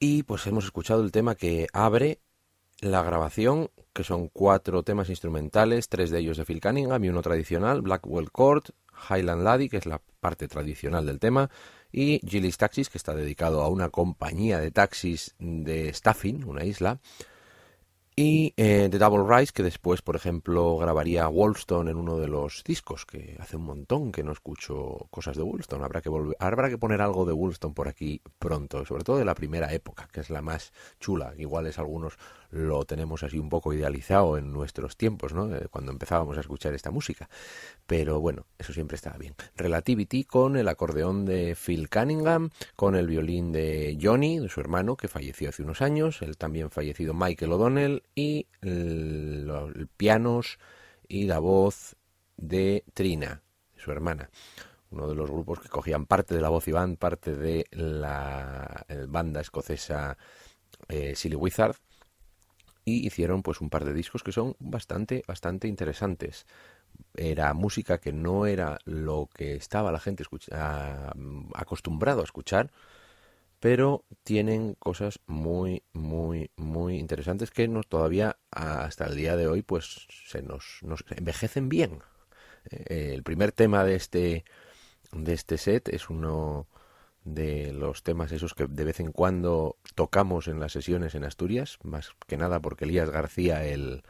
Y 0.00 0.24
pues 0.24 0.44
hemos 0.48 0.64
escuchado 0.64 1.04
el 1.04 1.12
tema 1.12 1.36
que 1.36 1.68
abre 1.72 2.18
la 2.80 3.04
grabación, 3.04 3.70
que 3.92 4.02
son 4.02 4.26
cuatro 4.26 4.82
temas 4.82 5.08
instrumentales, 5.08 5.88
tres 5.88 6.10
de 6.10 6.18
ellos 6.18 6.36
de 6.36 6.44
Phil 6.44 6.60
Cunningham 6.60 7.04
y 7.04 7.10
uno 7.10 7.22
tradicional, 7.22 7.80
Blackwell 7.80 8.32
Court, 8.32 8.70
Highland 9.08 9.44
Laddie, 9.44 9.68
que 9.68 9.76
es 9.76 9.86
la 9.86 10.02
parte 10.18 10.48
tradicional 10.48 11.06
del 11.06 11.20
tema, 11.20 11.48
y 11.92 12.18
Gillis 12.26 12.56
Taxis, 12.56 12.90
que 12.90 12.98
está 12.98 13.14
dedicado 13.14 13.62
a 13.62 13.68
una 13.68 13.90
compañía 13.90 14.58
de 14.58 14.72
taxis 14.72 15.36
de 15.38 15.94
Staffing, 15.94 16.42
una 16.44 16.64
isla, 16.64 16.98
y 18.16 18.52
eh, 18.56 18.88
The 18.90 18.98
Double 18.98 19.24
Rise, 19.26 19.52
que 19.52 19.62
después, 19.62 20.02
por 20.02 20.16
ejemplo, 20.16 20.76
grabaría 20.76 21.28
Wolstone 21.28 21.90
en 21.90 21.96
uno 21.96 22.18
de 22.18 22.28
los 22.28 22.62
discos, 22.64 23.06
que 23.06 23.36
hace 23.38 23.56
un 23.56 23.64
montón 23.64 24.12
que 24.12 24.22
no 24.22 24.32
escucho 24.32 25.06
cosas 25.10 25.36
de 25.36 25.42
Wolstone. 25.42 25.84
Habrá 25.84 26.02
que, 26.02 26.08
volver, 26.08 26.36
habrá 26.38 26.68
que 26.68 26.78
poner 26.78 27.00
algo 27.00 27.24
de 27.24 27.32
Wolstone 27.32 27.74
por 27.74 27.88
aquí 27.88 28.20
pronto, 28.38 28.84
sobre 28.84 29.04
todo 29.04 29.18
de 29.18 29.24
la 29.24 29.34
primera 29.34 29.72
época, 29.72 30.08
que 30.12 30.20
es 30.20 30.30
la 30.30 30.42
más 30.42 30.72
chula. 30.98 31.32
Igual 31.38 31.66
es 31.66 31.78
algunos 31.78 32.18
lo 32.50 32.84
tenemos 32.84 33.22
así 33.22 33.38
un 33.38 33.48
poco 33.48 33.72
idealizado 33.72 34.36
en 34.36 34.52
nuestros 34.52 34.96
tiempos, 34.96 35.32
¿no? 35.32 35.54
Eh, 35.54 35.68
cuando 35.70 35.92
empezábamos 35.92 36.36
a 36.36 36.40
escuchar 36.40 36.74
esta 36.74 36.90
música. 36.90 37.28
Pero 37.86 38.20
bueno, 38.20 38.46
eso 38.58 38.72
siempre 38.72 38.96
estaba 38.96 39.16
bien. 39.18 39.34
Relativity 39.56 40.24
con 40.24 40.56
el 40.56 40.68
acordeón 40.68 41.24
de 41.26 41.56
Phil 41.56 41.88
Cunningham, 41.88 42.50
con 42.76 42.96
el 42.96 43.06
violín 43.06 43.52
de 43.52 43.98
Johnny, 44.00 44.38
de 44.38 44.48
su 44.48 44.60
hermano, 44.60 44.96
que 44.96 45.08
falleció 45.08 45.48
hace 45.48 45.62
unos 45.62 45.82
años, 45.82 46.22
el 46.22 46.36
también 46.36 46.70
fallecido 46.70 47.14
Michael 47.14 47.52
O'Donnell, 47.52 48.02
y 48.14 48.46
el, 48.62 49.88
pianos 49.96 50.58
y 51.08 51.24
la 51.24 51.38
voz 51.38 51.96
de 52.36 52.84
Trina, 52.94 53.42
su 53.76 53.90
hermana 53.90 54.30
uno 54.92 55.06
de 55.06 55.14
los 55.14 55.30
grupos 55.30 55.60
que 55.60 55.68
cogían 55.68 56.04
parte 56.04 56.34
de 56.34 56.40
la 56.40 56.48
voz 56.48 56.66
band, 56.66 56.98
parte 56.98 57.36
de 57.36 57.64
la 57.70 58.84
banda 59.06 59.40
escocesa 59.40 60.18
eh, 60.88 61.14
Silly 61.14 61.36
Wizard, 61.36 61.76
y 62.84 63.06
hicieron 63.06 63.42
pues 63.42 63.60
un 63.60 63.70
par 63.70 63.84
de 63.84 63.94
discos 63.94 64.22
que 64.22 64.32
son 64.32 64.56
bastante, 64.58 65.22
bastante 65.26 65.68
interesantes. 65.68 66.46
Era 67.14 67.54
música 67.54 67.98
que 67.98 68.12
no 68.12 68.46
era 68.46 68.78
lo 68.84 69.28
que 69.32 69.54
estaba 69.54 69.92
la 69.92 70.00
gente 70.00 70.24
acostumbrado 71.54 72.20
a 72.20 72.24
escuchar, 72.24 72.70
pero 73.60 74.04
tienen 74.24 74.74
cosas 74.74 75.20
muy, 75.26 75.82
muy, 75.92 76.50
muy 76.56 76.98
interesantes 76.98 77.50
que 77.50 77.68
nos 77.68 77.86
todavía 77.86 78.38
hasta 78.50 79.06
el 79.06 79.16
día 79.16 79.36
de 79.36 79.48
hoy 79.48 79.62
pues 79.62 80.06
se 80.26 80.42
nos, 80.42 80.78
nos 80.82 81.04
envejecen 81.10 81.68
bien. 81.68 82.02
Eh, 82.70 83.12
el 83.14 83.22
primer 83.22 83.52
tema 83.52 83.84
de 83.84 83.96
este, 83.96 84.44
de 85.12 85.32
este 85.32 85.58
set 85.58 85.88
es 85.88 86.08
uno 86.08 86.66
de 87.24 87.72
los 87.72 88.02
temas 88.02 88.32
esos 88.32 88.54
que 88.54 88.66
de 88.66 88.84
vez 88.84 89.00
en 89.00 89.12
cuando 89.12 89.76
tocamos 89.94 90.48
en 90.48 90.60
las 90.60 90.72
sesiones 90.72 91.14
en 91.14 91.24
Asturias, 91.24 91.78
más 91.82 92.12
que 92.26 92.36
nada 92.36 92.60
porque 92.60 92.84
Elías 92.84 93.10
García, 93.10 93.64
el, 93.64 94.02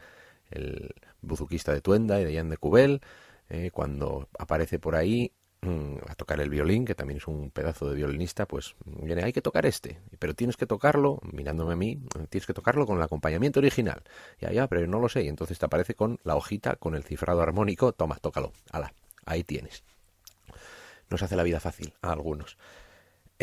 el 0.49 0.93
buzuquista 1.21 1.73
de 1.73 1.81
Tuenda 1.81 2.19
y 2.21 2.25
de 2.25 2.35
Jan 2.35 2.49
de 2.49 2.57
Cubel, 2.57 3.01
eh, 3.49 3.69
cuando 3.71 4.29
aparece 4.39 4.79
por 4.79 4.95
ahí 4.95 5.33
mm, 5.61 5.97
a 6.07 6.15
tocar 6.15 6.39
el 6.39 6.49
violín, 6.49 6.85
que 6.85 6.95
también 6.95 7.17
es 7.17 7.27
un 7.27 7.51
pedazo 7.51 7.89
de 7.89 7.95
violinista, 7.95 8.45
pues 8.45 8.75
viene, 8.85 9.23
hay 9.23 9.33
que 9.33 9.41
tocar 9.41 9.65
este, 9.65 9.99
pero 10.19 10.33
tienes 10.33 10.55
que 10.55 10.65
tocarlo, 10.65 11.19
mirándome 11.33 11.73
a 11.73 11.75
mí, 11.75 12.01
tienes 12.29 12.47
que 12.47 12.53
tocarlo 12.53 12.85
con 12.85 12.97
el 12.97 13.03
acompañamiento 13.03 13.59
original. 13.59 14.03
Ya, 14.39 14.51
ya, 14.51 14.67
pero 14.67 14.87
no 14.87 14.99
lo 14.99 15.09
sé, 15.09 15.23
y 15.23 15.27
entonces 15.27 15.59
te 15.59 15.65
aparece 15.65 15.95
con 15.95 16.19
la 16.23 16.35
hojita, 16.35 16.77
con 16.77 16.95
el 16.95 17.03
cifrado 17.03 17.41
armónico, 17.41 17.91
toma, 17.91 18.17
tócalo, 18.21 18.53
ala, 18.71 18.93
ahí 19.25 19.43
tienes. 19.43 19.83
Nos 21.09 21.21
hace 21.21 21.35
la 21.35 21.43
vida 21.43 21.59
fácil 21.59 21.93
a 22.01 22.13
algunos. 22.13 22.57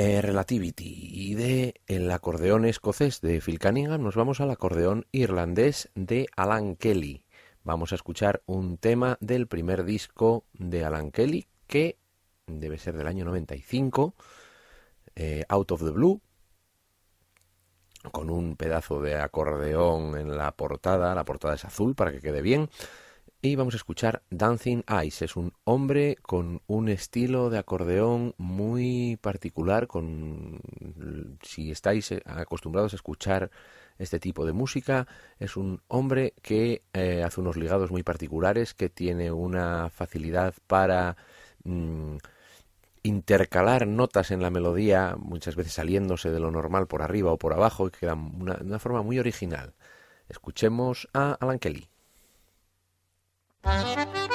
Eh, 0.01 0.23
Relativity. 0.23 1.11
Y 1.11 1.35
de 1.35 1.75
el 1.89 2.09
acordeón 2.13 2.65
escocés 2.65 3.21
de 3.21 3.41
Phil 3.41 3.59
Cunningham 3.59 4.01
nos 4.01 4.15
vamos 4.15 4.41
al 4.41 4.53
acordeón 4.53 5.07
irlandés 5.11 5.91
de 5.97 6.29
Alan 6.37 6.77
Kelly. 6.77 7.25
Vamos 7.65 7.91
a 7.91 7.97
escuchar 7.97 8.41
un 8.47 8.79
tema 8.79 9.19
del 9.21 9.49
primer 9.49 9.83
disco 9.83 10.45
de 10.53 10.85
Alan 10.85 11.11
Kelly 11.11 11.49
que 11.67 11.99
debe 12.47 12.79
ser 12.79 12.97
del 12.97 13.09
año 13.09 13.25
95, 13.25 14.15
eh, 15.17 15.45
Out 15.49 15.73
of 15.73 15.83
the 15.83 15.91
Blue, 15.91 16.21
con 18.13 18.31
un 18.31 18.55
pedazo 18.55 19.03
de 19.03 19.17
acordeón 19.17 20.17
en 20.17 20.39
la 20.39 20.53
portada, 20.53 21.13
la 21.17 21.25
portada 21.25 21.57
es 21.57 21.65
azul 21.65 21.97
para 21.97 22.13
que 22.13 22.21
quede 22.21 22.41
bien, 22.41 22.71
y 23.41 23.55
vamos 23.55 23.75
a 23.75 23.77
escuchar 23.77 24.23
Dancing 24.31 24.83
Eyes. 24.89 25.23
Es 25.23 25.37
un 25.37 25.53
hombre 25.65 26.17
con 26.23 26.61
un 26.67 26.89
estilo 26.89 27.51
de 27.51 27.59
acordeón 27.59 28.35
muy 28.37 29.17
particular. 29.21 29.87
Con, 29.87 30.61
si 31.43 31.71
estáis 31.71 32.11
eh, 32.13 32.23
acostumbrados 32.25 32.93
a 32.93 32.97
escuchar 32.97 33.51
este 33.99 34.19
tipo 34.19 34.45
de 34.45 34.53
música, 34.53 35.07
es 35.39 35.57
un 35.57 35.83
hombre 35.89 36.35
que 36.43 36.83
eh, 36.93 37.23
hace 37.25 37.41
unos 37.41 37.57
ligados 37.57 37.91
muy 37.91 38.03
particulares, 38.03 38.75
que 38.75 38.89
tiene 38.89 39.31
una 39.31 39.89
facilidad 39.91 40.55
para 40.67 41.17
mm, 41.65 42.17
intercalar 43.05 43.87
notas 43.87 44.31
en 44.33 44.43
la 44.43 44.51
melodía, 44.51 45.17
muchas 45.19 45.57
veces 45.57 45.75
saliéndose 45.75 46.31
de 46.31 46.41
lo 46.41 46.51
normal 46.51 46.89
por 46.89 47.03
arriba 47.03 47.33
o 47.33 47.39
por 47.39 47.53
abajo, 47.53 47.89
y 47.89 47.91
queda 47.93 48.15
una, 48.15 48.55
de 48.55 48.65
una 48.65 48.79
forma 48.81 49.03
muy 49.03 49.19
original. 49.19 49.75
Escuchemos 50.29 51.09
a 51.15 51.33
Alan 51.41 51.59
Kelly. 51.59 51.89
Thank 53.65 54.28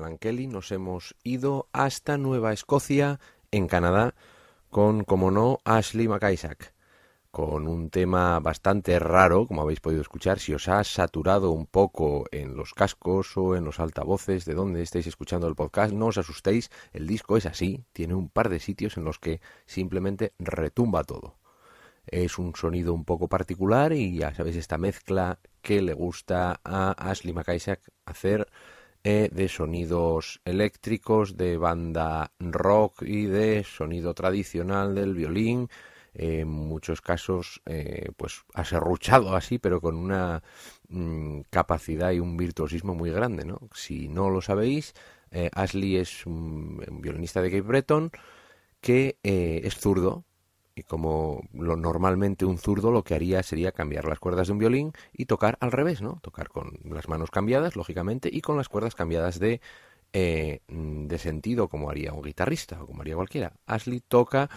nos 0.00 0.72
hemos 0.72 1.14
ido 1.22 1.68
hasta 1.72 2.18
Nueva 2.18 2.52
Escocia, 2.52 3.18
en 3.50 3.66
Canadá, 3.66 4.14
con, 4.70 5.04
como 5.04 5.30
no, 5.30 5.58
Ashley 5.64 6.08
McIsaac, 6.08 6.74
con 7.30 7.66
un 7.66 7.90
tema 7.90 8.38
bastante 8.40 8.98
raro, 8.98 9.46
como 9.46 9.62
habéis 9.62 9.80
podido 9.80 10.00
escuchar, 10.00 10.38
si 10.38 10.54
os 10.54 10.68
ha 10.68 10.84
saturado 10.84 11.50
un 11.50 11.66
poco 11.66 12.26
en 12.30 12.56
los 12.56 12.74
cascos 12.74 13.36
o 13.36 13.56
en 13.56 13.64
los 13.64 13.80
altavoces 13.80 14.44
de 14.44 14.54
donde 14.54 14.82
estéis 14.82 15.06
escuchando 15.06 15.48
el 15.48 15.54
podcast, 15.54 15.92
no 15.92 16.06
os 16.06 16.18
asustéis, 16.18 16.70
el 16.92 17.06
disco 17.06 17.36
es 17.36 17.46
así, 17.46 17.84
tiene 17.92 18.14
un 18.14 18.28
par 18.28 18.48
de 18.48 18.60
sitios 18.60 18.96
en 18.96 19.04
los 19.04 19.18
que 19.18 19.40
simplemente 19.66 20.32
retumba 20.38 21.04
todo. 21.04 21.38
Es 22.06 22.38
un 22.38 22.54
sonido 22.54 22.94
un 22.94 23.04
poco 23.04 23.28
particular 23.28 23.92
y 23.92 24.16
ya 24.16 24.34
sabéis 24.34 24.56
esta 24.56 24.78
mezcla 24.78 25.38
que 25.60 25.82
le 25.82 25.92
gusta 25.92 26.60
a 26.64 26.92
Ashley 26.92 27.34
McIsaac 27.34 27.80
hacer 28.06 28.48
eh, 29.04 29.28
de 29.32 29.48
sonidos 29.48 30.40
eléctricos, 30.44 31.36
de 31.36 31.56
banda 31.56 32.32
rock 32.38 33.02
y 33.02 33.26
de 33.26 33.64
sonido 33.64 34.14
tradicional 34.14 34.94
del 34.94 35.14
violín, 35.14 35.68
en 36.14 36.48
muchos 36.48 37.00
casos 37.00 37.62
eh, 37.66 38.10
pues 38.16 38.44
aserruchado 38.54 39.36
así, 39.36 39.58
pero 39.58 39.80
con 39.80 39.96
una 39.96 40.42
mm, 40.88 41.42
capacidad 41.50 42.10
y 42.12 42.20
un 42.20 42.36
virtuosismo 42.36 42.94
muy 42.94 43.10
grande. 43.10 43.44
¿no? 43.44 43.68
Si 43.72 44.08
no 44.08 44.30
lo 44.30 44.40
sabéis, 44.40 44.94
eh, 45.30 45.50
Ashley 45.54 45.96
es 45.96 46.26
un, 46.26 46.84
violinista 47.00 47.40
de 47.40 47.50
Cape 47.50 47.62
Breton 47.62 48.10
que 48.80 49.18
es 49.22 49.74
zurdo, 49.76 50.24
y 50.78 50.82
como 50.84 51.42
lo, 51.52 51.76
normalmente 51.76 52.44
un 52.44 52.58
zurdo 52.58 52.92
lo 52.92 53.02
que 53.02 53.14
haría 53.14 53.42
sería 53.42 53.72
cambiar 53.72 54.04
las 54.04 54.20
cuerdas 54.20 54.46
de 54.46 54.52
un 54.52 54.58
violín 54.58 54.92
y 55.12 55.26
tocar 55.26 55.58
al 55.60 55.72
revés, 55.72 56.00
¿no? 56.00 56.20
Tocar 56.22 56.48
con 56.48 56.78
las 56.84 57.08
manos 57.08 57.30
cambiadas, 57.30 57.74
lógicamente, 57.74 58.30
y 58.32 58.40
con 58.40 58.56
las 58.56 58.68
cuerdas 58.68 58.94
cambiadas 58.94 59.38
de, 59.40 59.60
eh, 60.12 60.60
de 60.68 61.18
sentido, 61.18 61.68
como 61.68 61.90
haría 61.90 62.12
un 62.12 62.22
guitarrista 62.22 62.82
o 62.82 62.86
como 62.86 63.02
haría 63.02 63.16
cualquiera. 63.16 63.52
Ashley 63.66 64.00
toca 64.00 64.48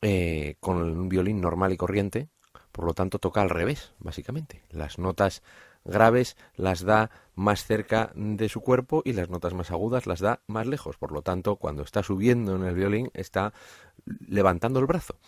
eh, 0.00 0.56
con 0.60 0.78
un 0.78 1.08
violín 1.08 1.40
normal 1.40 1.72
y 1.72 1.76
corriente, 1.76 2.28
por 2.72 2.86
lo 2.86 2.94
tanto 2.94 3.18
toca 3.18 3.42
al 3.42 3.50
revés, 3.50 3.92
básicamente. 3.98 4.62
Las 4.70 4.98
notas 4.98 5.42
graves 5.84 6.36
las 6.56 6.82
da 6.82 7.10
más 7.34 7.64
cerca 7.64 8.10
de 8.14 8.48
su 8.48 8.60
cuerpo 8.62 9.02
y 9.04 9.12
las 9.12 9.28
notas 9.28 9.54
más 9.54 9.70
agudas 9.70 10.06
las 10.06 10.20
da 10.20 10.40
más 10.46 10.66
lejos. 10.66 10.96
Por 10.96 11.12
lo 11.12 11.22
tanto, 11.22 11.56
cuando 11.56 11.82
está 11.82 12.02
subiendo 12.02 12.56
en 12.56 12.64
el 12.64 12.74
violín, 12.74 13.10
está 13.14 13.52
levantando 14.04 14.80
el 14.80 14.86
brazo. 14.86 15.18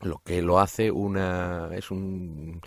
Lo 0.00 0.18
que 0.18 0.42
lo 0.42 0.58
hace 0.58 0.90
una. 0.90 1.70
es 1.72 1.90
un, 1.90 2.60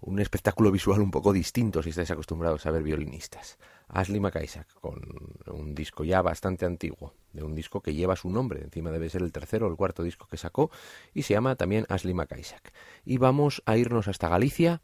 un 0.00 0.18
espectáculo 0.18 0.70
visual 0.70 1.00
un 1.00 1.10
poco 1.10 1.32
distinto 1.32 1.82
si 1.82 1.90
estáis 1.90 2.10
acostumbrados 2.10 2.66
a 2.66 2.70
ver 2.70 2.82
violinistas. 2.82 3.58
Ashley 3.88 4.20
McIsaac, 4.20 4.72
con 4.80 5.00
un 5.48 5.74
disco 5.74 6.04
ya 6.04 6.22
bastante 6.22 6.64
antiguo, 6.64 7.14
de 7.32 7.42
un 7.42 7.54
disco 7.54 7.80
que 7.80 7.94
lleva 7.94 8.16
su 8.16 8.30
nombre, 8.30 8.62
encima 8.62 8.90
debe 8.90 9.10
ser 9.10 9.22
el 9.22 9.32
tercero 9.32 9.66
o 9.66 9.70
el 9.70 9.76
cuarto 9.76 10.02
disco 10.02 10.26
que 10.28 10.36
sacó, 10.36 10.70
y 11.12 11.22
se 11.22 11.34
llama 11.34 11.56
también 11.56 11.86
Ashley 11.88 12.14
McIsaac. 12.14 12.72
Y 13.04 13.18
vamos 13.18 13.62
a 13.66 13.76
irnos 13.76 14.08
hasta 14.08 14.28
Galicia 14.28 14.80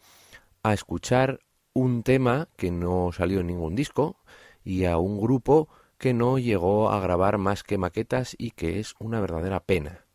a 0.63 0.75
escuchar 0.75 1.41
un 1.73 2.03
tema 2.03 2.49
que 2.57 2.71
no 2.71 3.13
salió 3.13 3.41
en 3.41 3.47
ningún 3.47 3.75
disco 3.75 4.19
y 4.65 4.85
a 4.87 4.99
un 4.99 5.21
grupo 5.21 5.69
que 5.99 6.13
no 6.13 6.39
llegó 6.39 6.91
a 6.91 7.01
grabar 7.01 7.39
más 7.39 7.63
que 7.63 7.79
maquetas 7.79 8.35
y 8.39 8.51
que 8.51 8.81
es 8.81 8.95
una 8.99 9.21
verdadera 9.21 9.61
pena. 9.61 10.06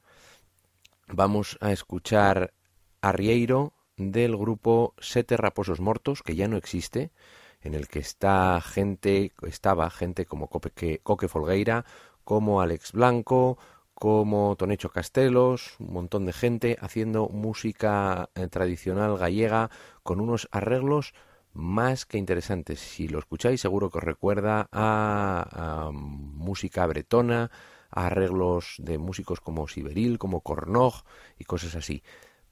Vamos 1.13 1.57
a 1.59 1.73
escuchar 1.73 2.53
Arrieiro 3.01 3.73
del 3.97 4.37
grupo 4.37 4.95
Sete 4.97 5.35
Raposos 5.35 5.81
Mortos, 5.81 6.23
que 6.23 6.35
ya 6.35 6.47
no 6.47 6.55
existe, 6.55 7.11
en 7.59 7.73
el 7.73 7.89
que 7.89 7.99
está 7.99 8.61
gente, 8.61 9.33
estaba 9.45 9.89
gente 9.89 10.25
como 10.25 10.47
Coque 10.47 11.27
Folgueira, 11.27 11.83
como 12.23 12.61
Alex 12.61 12.93
Blanco, 12.93 13.57
como 13.93 14.55
Tonecho 14.55 14.89
Castelos, 14.89 15.75
un 15.79 15.91
montón 15.91 16.25
de 16.25 16.31
gente 16.31 16.77
haciendo 16.79 17.27
música 17.27 18.29
eh, 18.33 18.47
tradicional 18.47 19.17
gallega 19.17 19.69
con 20.03 20.21
unos 20.21 20.47
arreglos 20.49 21.13
más 21.51 22.05
que 22.05 22.19
interesantes. 22.19 22.79
Si 22.79 23.09
lo 23.09 23.19
escucháis 23.19 23.59
seguro 23.59 23.89
que 23.89 23.97
os 23.97 24.03
recuerda 24.05 24.69
a, 24.71 25.87
a 25.87 25.91
música 25.91 26.87
bretona, 26.87 27.51
arreglos 27.91 28.75
de 28.77 28.97
músicos 28.97 29.41
como 29.41 29.67
Siberil, 29.67 30.17
como 30.17 30.41
Cornog 30.41 31.03
y 31.37 31.45
cosas 31.45 31.75
así, 31.75 32.03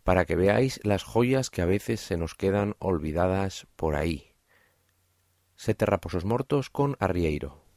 para 0.03 0.25
que 0.25 0.35
veáis 0.35 0.79
las 0.83 1.03
joyas 1.03 1.49
que 1.49 1.61
a 1.61 1.65
veces 1.65 1.99
se 1.99 2.17
nos 2.17 2.35
quedan 2.35 2.75
olvidadas 2.79 3.67
por 3.75 3.95
ahí. 3.95 4.33
Sete 5.55 5.85
raposos 5.85 6.25
mortos 6.25 6.69
con 6.69 6.95
Arrieiro. 6.99 7.68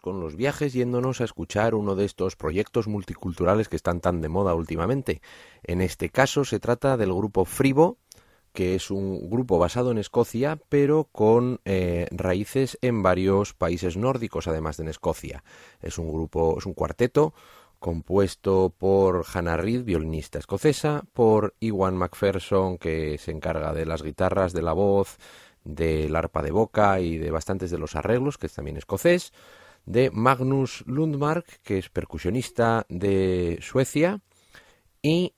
Con 0.00 0.20
los 0.20 0.36
viajes 0.36 0.72
yéndonos 0.72 1.20
a 1.20 1.24
escuchar 1.24 1.74
uno 1.74 1.96
de 1.96 2.04
estos 2.04 2.36
proyectos 2.36 2.86
multiculturales 2.86 3.68
que 3.68 3.76
están 3.76 4.00
tan 4.00 4.20
de 4.20 4.28
moda 4.28 4.54
últimamente. 4.54 5.20
En 5.64 5.80
este 5.80 6.10
caso 6.10 6.44
se 6.44 6.60
trata 6.60 6.96
del 6.96 7.12
grupo 7.12 7.44
Fribo, 7.44 7.96
que 8.52 8.74
es 8.74 8.90
un 8.90 9.30
grupo 9.30 9.58
basado 9.58 9.90
en 9.90 9.98
Escocia, 9.98 10.60
pero 10.68 11.08
con 11.10 11.60
eh, 11.64 12.06
raíces 12.10 12.78
en 12.82 13.02
varios 13.02 13.54
países 13.54 13.96
nórdicos, 13.96 14.48
además 14.48 14.76
de 14.76 14.84
en 14.84 14.88
Escocia. 14.88 15.42
Es 15.80 15.98
un 15.98 16.12
grupo, 16.12 16.56
es 16.58 16.66
un 16.66 16.74
cuarteto 16.74 17.34
compuesto 17.78 18.74
por 18.76 19.24
Hannah 19.32 19.56
Reid, 19.56 19.84
violinista 19.84 20.38
escocesa, 20.38 21.04
por 21.12 21.54
Iwan 21.60 21.96
McPherson, 21.96 22.78
que 22.78 23.18
se 23.18 23.30
encarga 23.30 23.72
de 23.72 23.86
las 23.86 24.02
guitarras, 24.02 24.52
de 24.52 24.62
la 24.62 24.72
voz, 24.72 25.18
del 25.64 26.16
arpa 26.16 26.42
de 26.42 26.50
boca 26.50 27.00
y 27.00 27.18
de 27.18 27.30
bastantes 27.30 27.70
de 27.70 27.78
los 27.78 27.94
arreglos, 27.94 28.38
que 28.38 28.46
es 28.46 28.54
también 28.54 28.76
escocés, 28.76 29.32
de 29.88 30.10
Magnus 30.10 30.84
Lundmark, 30.86 31.62
que 31.62 31.78
es 31.78 31.88
percusionista 31.88 32.84
de 32.90 33.58
Suecia, 33.62 34.20
y 35.00 35.32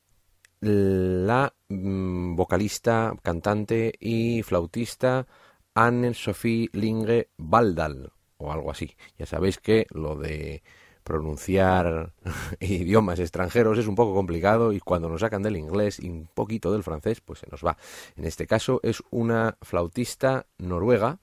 la 0.60 1.54
mm, 1.68 2.34
vocalista, 2.34 3.14
cantante 3.22 3.94
y 4.00 4.42
flautista 4.42 5.26
Anne-Sophie 5.74 6.68
Linge 6.72 7.28
Baldal, 7.36 8.12
o 8.38 8.52
algo 8.52 8.72
así. 8.72 8.96
Ya 9.18 9.26
sabéis 9.26 9.58
que 9.58 9.86
lo 9.90 10.16
de 10.16 10.64
pronunciar 11.04 12.12
idiomas 12.60 13.20
extranjeros 13.20 13.78
es 13.78 13.86
un 13.86 13.94
poco 13.94 14.14
complicado 14.14 14.72
y 14.72 14.80
cuando 14.80 15.08
nos 15.08 15.20
sacan 15.20 15.44
del 15.44 15.56
inglés 15.56 16.00
y 16.00 16.08
un 16.08 16.28
poquito 16.34 16.72
del 16.72 16.82
francés, 16.82 17.20
pues 17.20 17.38
se 17.38 17.46
nos 17.50 17.64
va. 17.64 17.76
En 18.16 18.24
este 18.24 18.48
caso 18.48 18.80
es 18.82 19.00
una 19.10 19.56
flautista 19.62 20.46
noruega, 20.58 21.20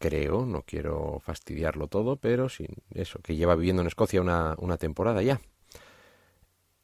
creo, 0.00 0.46
no 0.46 0.62
quiero 0.62 1.20
fastidiarlo 1.24 1.86
todo, 1.86 2.16
pero 2.16 2.48
sin 2.48 2.68
eso, 2.92 3.20
que 3.22 3.36
lleva 3.36 3.54
viviendo 3.54 3.82
en 3.82 3.88
Escocia 3.88 4.20
una, 4.20 4.56
una 4.58 4.78
temporada 4.78 5.22
ya. 5.22 5.40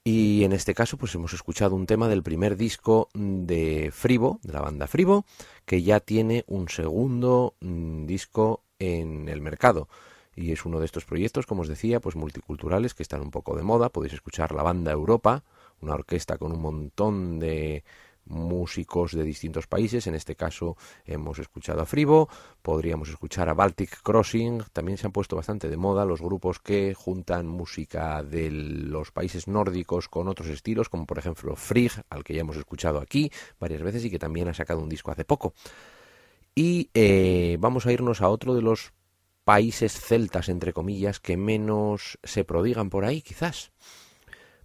Y 0.04 0.44
en 0.44 0.52
este 0.52 0.74
caso, 0.74 0.96
pues 0.96 1.12
hemos 1.16 1.32
escuchado 1.32 1.74
un 1.74 1.86
tema 1.86 2.08
del 2.08 2.22
primer 2.22 2.56
disco 2.56 3.08
de 3.14 3.90
Fribo, 3.92 4.38
de 4.44 4.52
la 4.52 4.60
banda 4.60 4.86
Fribo, 4.86 5.24
que 5.64 5.82
ya 5.82 5.98
tiene 5.98 6.44
un 6.46 6.68
segundo 6.68 7.54
mm, 7.60 8.06
disco 8.06 8.62
en 8.78 9.28
el 9.28 9.40
mercado 9.40 9.88
y 10.36 10.52
es 10.52 10.66
uno 10.66 10.78
de 10.78 10.84
estos 10.84 11.06
proyectos, 11.06 11.46
como 11.46 11.62
os 11.62 11.68
decía, 11.68 11.98
pues 11.98 12.14
multiculturales 12.14 12.94
que 12.94 13.02
están 13.02 13.22
un 13.22 13.30
poco 13.30 13.56
de 13.56 13.62
moda. 13.62 13.88
Podéis 13.88 14.12
escuchar 14.12 14.52
la 14.52 14.62
banda 14.62 14.92
Europa, 14.92 15.42
una 15.80 15.94
orquesta 15.94 16.36
con 16.36 16.52
un 16.52 16.60
montón 16.60 17.38
de 17.38 17.84
músicos 18.26 19.12
de 19.12 19.22
distintos 19.22 19.66
países. 19.66 20.06
En 20.06 20.14
este 20.14 20.34
caso 20.34 20.76
hemos 21.04 21.38
escuchado 21.38 21.80
a 21.80 21.86
Fribo, 21.86 22.28
podríamos 22.62 23.08
escuchar 23.08 23.48
a 23.48 23.54
Baltic 23.54 24.02
Crossing. 24.02 24.62
También 24.72 24.98
se 24.98 25.06
han 25.06 25.12
puesto 25.12 25.36
bastante 25.36 25.68
de 25.68 25.76
moda 25.76 26.04
los 26.04 26.20
grupos 26.20 26.58
que 26.58 26.94
juntan 26.94 27.46
música 27.46 28.22
de 28.22 28.50
los 28.50 29.12
países 29.12 29.48
nórdicos 29.48 30.08
con 30.08 30.28
otros 30.28 30.48
estilos, 30.48 30.88
como 30.88 31.06
por 31.06 31.18
ejemplo 31.18 31.56
Frigg, 31.56 32.04
al 32.10 32.24
que 32.24 32.34
ya 32.34 32.40
hemos 32.40 32.56
escuchado 32.56 33.00
aquí 33.00 33.30
varias 33.58 33.82
veces 33.82 34.04
y 34.04 34.10
que 34.10 34.18
también 34.18 34.48
ha 34.48 34.54
sacado 34.54 34.80
un 34.80 34.88
disco 34.88 35.10
hace 35.10 35.24
poco. 35.24 35.54
Y 36.54 36.90
eh, 36.94 37.58
vamos 37.60 37.86
a 37.86 37.92
irnos 37.92 38.22
a 38.22 38.28
otro 38.28 38.54
de 38.54 38.62
los 38.62 38.92
países 39.44 39.92
celtas, 39.92 40.48
entre 40.48 40.72
comillas, 40.72 41.20
que 41.20 41.36
menos 41.36 42.18
se 42.24 42.44
prodigan 42.44 42.90
por 42.90 43.04
ahí, 43.04 43.22
quizás. 43.22 43.70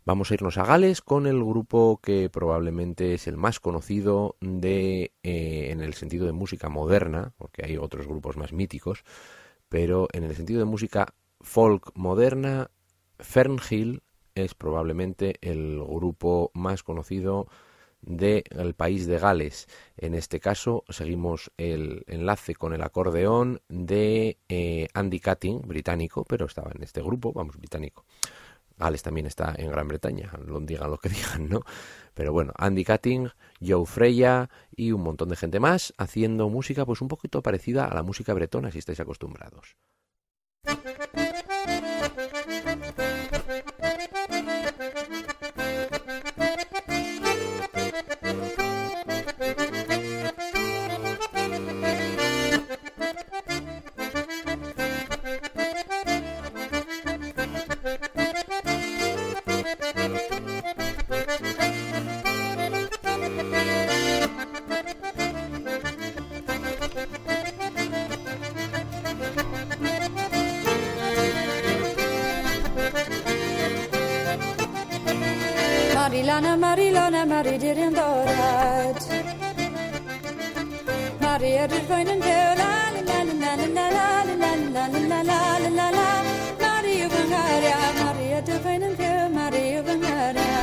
Vamos 0.03 0.31
a 0.31 0.33
irnos 0.33 0.57
a 0.57 0.65
Gales 0.65 1.01
con 1.01 1.27
el 1.27 1.43
grupo 1.43 1.99
que 2.01 2.27
probablemente 2.31 3.13
es 3.13 3.27
el 3.27 3.37
más 3.37 3.59
conocido 3.59 4.35
de, 4.41 5.13
eh, 5.21 5.67
en 5.69 5.81
el 5.81 5.93
sentido 5.93 6.25
de 6.25 6.31
música 6.31 6.69
moderna, 6.69 7.33
porque 7.37 7.63
hay 7.63 7.77
otros 7.77 8.07
grupos 8.07 8.35
más 8.35 8.51
míticos, 8.51 9.03
pero 9.69 10.07
en 10.11 10.23
el 10.23 10.35
sentido 10.35 10.57
de 10.57 10.65
música 10.65 11.13
folk 11.39 11.91
moderna, 11.93 12.71
Fernhill 13.19 14.01
es 14.33 14.55
probablemente 14.55 15.35
el 15.41 15.79
grupo 15.79 16.49
más 16.55 16.81
conocido 16.81 17.47
del 18.01 18.73
país 18.75 19.05
de 19.05 19.19
Gales. 19.19 19.67
En 19.97 20.15
este 20.15 20.39
caso 20.39 20.83
seguimos 20.89 21.51
el 21.57 22.03
enlace 22.07 22.55
con 22.55 22.73
el 22.73 22.81
acordeón 22.81 23.61
de 23.69 24.39
eh, 24.49 24.87
Andy 24.95 25.19
Cutting, 25.19 25.61
británico, 25.61 26.25
pero 26.25 26.47
estaba 26.47 26.71
en 26.73 26.81
este 26.81 27.03
grupo, 27.03 27.31
vamos, 27.33 27.57
británico. 27.57 28.03
Gales 28.81 29.03
también 29.03 29.27
está 29.27 29.53
en 29.57 29.69
Gran 29.71 29.87
Bretaña, 29.87 30.31
lo 30.45 30.59
digan 30.59 30.89
lo 30.91 30.97
que 30.97 31.09
digan, 31.15 31.47
¿no? 31.49 31.61
Pero 32.13 32.33
bueno, 32.33 32.51
Andy 32.57 32.83
Cutting, 32.83 33.29
Joe 33.65 33.85
Freya 33.85 34.49
y 34.75 34.91
un 34.91 35.03
montón 35.03 35.29
de 35.29 35.35
gente 35.35 35.59
más 35.59 35.93
haciendo 35.97 36.49
música 36.49 36.85
pues 36.85 37.01
un 37.01 37.07
poquito 37.07 37.41
parecida 37.41 37.85
a 37.85 37.95
la 37.95 38.03
música 38.03 38.33
bretona 38.33 38.71
si 38.71 38.79
estáis 38.79 38.99
acostumbrados. 38.99 39.77
Marilana, 76.21 76.55
Marilana, 76.55 77.25
Mari 77.25 77.57
dirin 77.57 77.93
dorad. 77.95 78.97
Maria 81.19 81.67
dir 81.71 81.83
feinen 81.89 82.19
peu, 82.25 82.49
la 82.61 82.73
la 83.09 83.19
la 83.41 83.51
la 83.57 83.65
la 83.75 83.85
la 83.87 84.07
la 84.41 84.51
la 84.51 84.51
la 84.75 84.85
la 85.09 85.21
la 85.29 85.39
la 85.63 85.69
la 85.79 85.87
la. 85.97 86.09
Maria 86.61 87.07
Bangaria, 87.13 87.77
Maria 88.03 88.39
dir 88.47 88.59
feinen 88.65 88.93
peu, 88.99 89.29
Maria 89.37 89.81
Bangaria. 89.87 90.61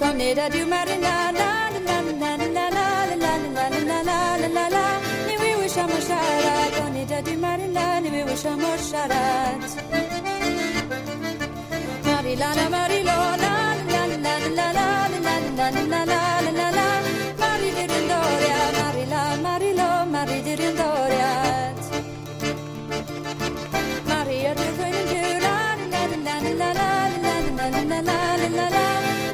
Conida 0.00 0.46
du 0.54 0.62
Marina, 0.72 1.14
la 1.38 1.52
la 1.86 1.96
la 1.96 1.98
la 2.22 2.32
la 2.56 2.66
la 2.66 2.88
la 3.22 3.34
la 3.54 3.66
la 3.68 3.68
la 3.88 3.98
la 4.10 4.48
la 4.56 4.64
la. 4.76 4.84
Ni 5.28 5.34
we 5.42 5.50
wish 5.60 5.76
a 5.82 5.84
moshara, 5.90 6.54
Conida 6.76 7.18
du 7.22 7.34
Marina, 7.44 8.00
ni 8.02 8.08
we 8.10 8.24
wish 8.24 8.44
a 8.46 8.52
mosharat. 8.62 10.09
Marilana, 12.30 12.70
Marilona, 12.70 13.74
la 13.90 14.06
la 14.06 14.22
la 14.24 14.34
la 14.56 14.70
la 14.70 15.00
la 15.18 15.34
la 15.50 15.70
la 15.90 16.04
la 16.04 16.50
la 16.58 16.68
la 16.78 16.86
Mari 17.40 17.70
di 17.74 17.84
Rindoria, 17.90 18.58
Marila, 18.78 19.22
Marilo, 19.42 19.88
Mari 20.06 20.38
di 20.42 20.54
Rindoria 20.54 21.30
Maria 24.04 24.54
di 24.54 24.62
Rindoria, 24.62 25.24
la 25.90 26.02
la 26.06 26.22
la 26.22 26.36
la 26.38 26.70
la 26.70 26.78
la 26.78 27.36
la 27.40 27.82
la 27.82 27.98
la 27.98 28.46
la 28.58 28.66
la 28.76 28.86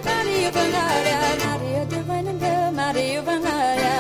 Maria 0.09 0.51
Bangaria, 0.57 1.21
Maria 1.45 1.85
di 1.85 1.99
Rindoria, 2.01 2.71
Maria 2.71 3.21
Bangaria 3.23 3.97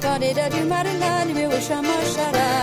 Conida 0.00 0.48
di 0.48 0.60
Marilani, 0.62 1.32
mi 1.34 1.46
wish 1.46 1.70
a 1.70 1.80
mosharat 1.82 2.55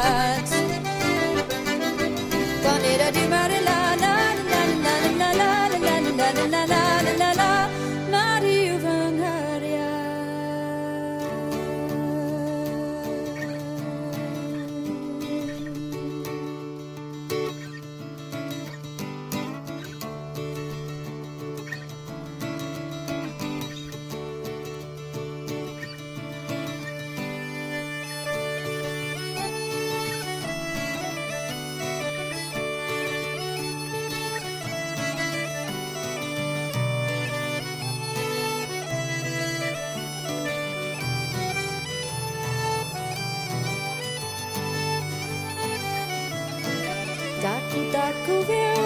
takk 47.94 48.28
og 48.36 48.44
vjó 48.50 48.82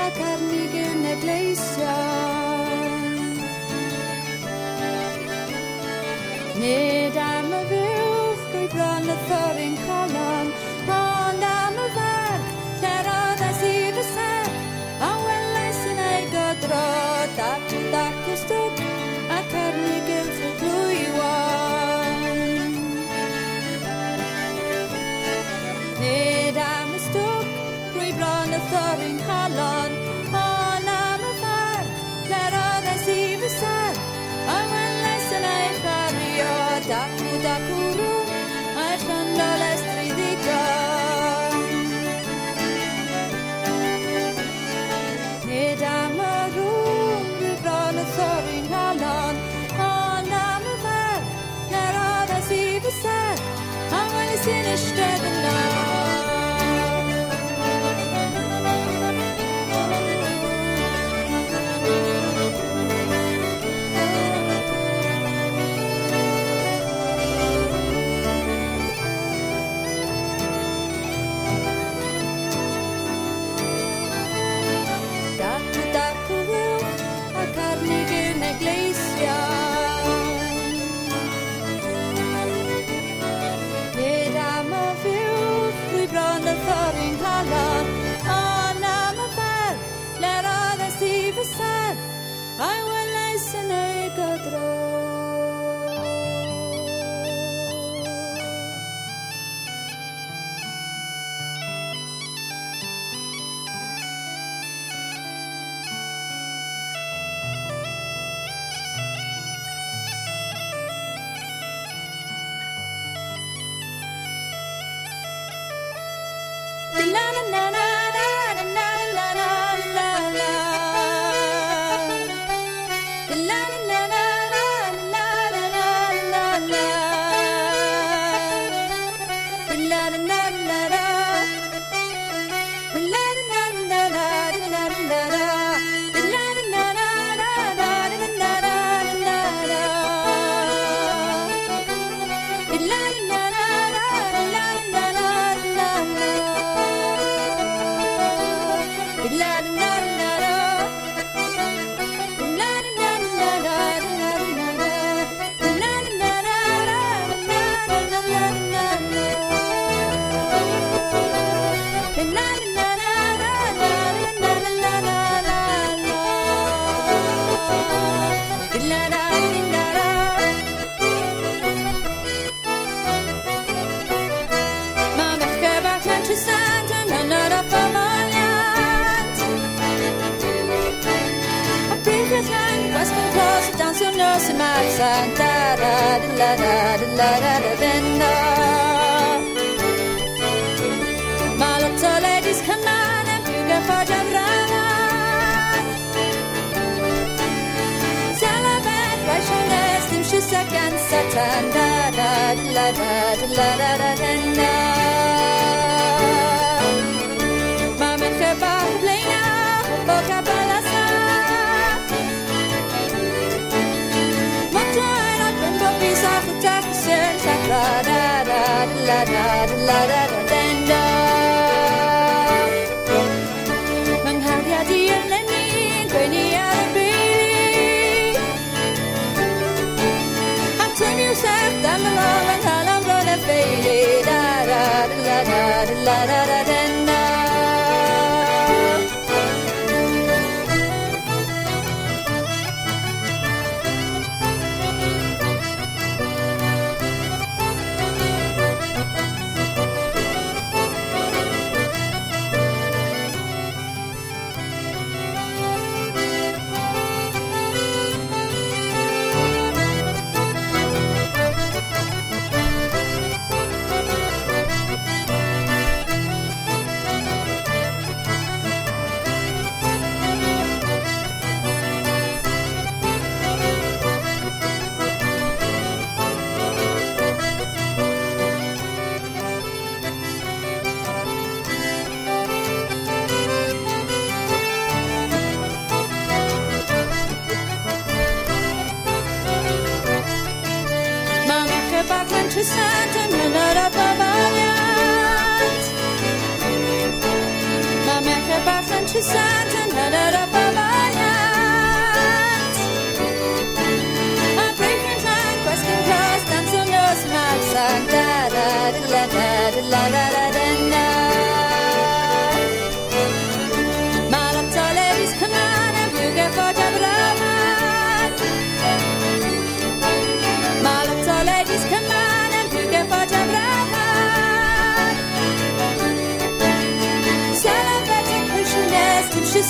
að 0.00 0.12
karníkinn 0.16 1.02
er 1.10 1.18
bleysja 1.24 1.96
Nedan 6.60 7.52
og 7.58 7.66
vjó 7.72 8.06
frá 8.46 8.62
brannað 8.74 9.26
fyrir 9.28 9.60
en 9.66 9.76
kolon 9.84 10.54
Hondan 10.88 11.82
og 11.84 11.98
var 11.98 12.48
þegar 12.84 13.12
að 13.16 13.34
það 13.42 13.60
síðu 13.60 14.06
sér 14.14 14.56
á 15.04 15.12
en 15.36 15.52
leysin 15.58 16.02
eiga 16.08 16.48
dróð 16.64 17.38
tak. 17.42 18.19
stirring 28.70 29.29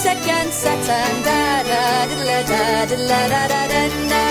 second 0.02 0.50
Saturn. 0.52 1.14
Da 1.26 1.62
da 1.70 1.84
da 2.10 2.38
da 2.50 2.62
da 2.90 2.96
da 2.96 3.20
da 3.32 3.42
da 3.52 3.62
da 3.72 3.82
da. 4.12 4.24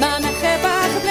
Mama 0.00 0.30
cheba 0.40 0.74
sen. 0.92 1.10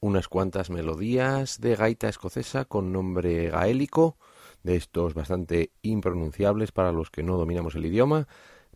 unas 0.00 0.28
cuantas 0.28 0.70
melodías 0.70 1.60
de 1.60 1.74
gaita 1.76 2.08
escocesa 2.08 2.64
con 2.64 2.92
nombre 2.92 3.50
gaélico, 3.50 4.16
de 4.62 4.76
estos 4.76 5.14
bastante 5.14 5.72
impronunciables 5.82 6.72
para 6.72 6.92
los 6.92 7.10
que 7.10 7.22
no 7.22 7.36
dominamos 7.36 7.74
el 7.74 7.86
idioma, 7.86 8.28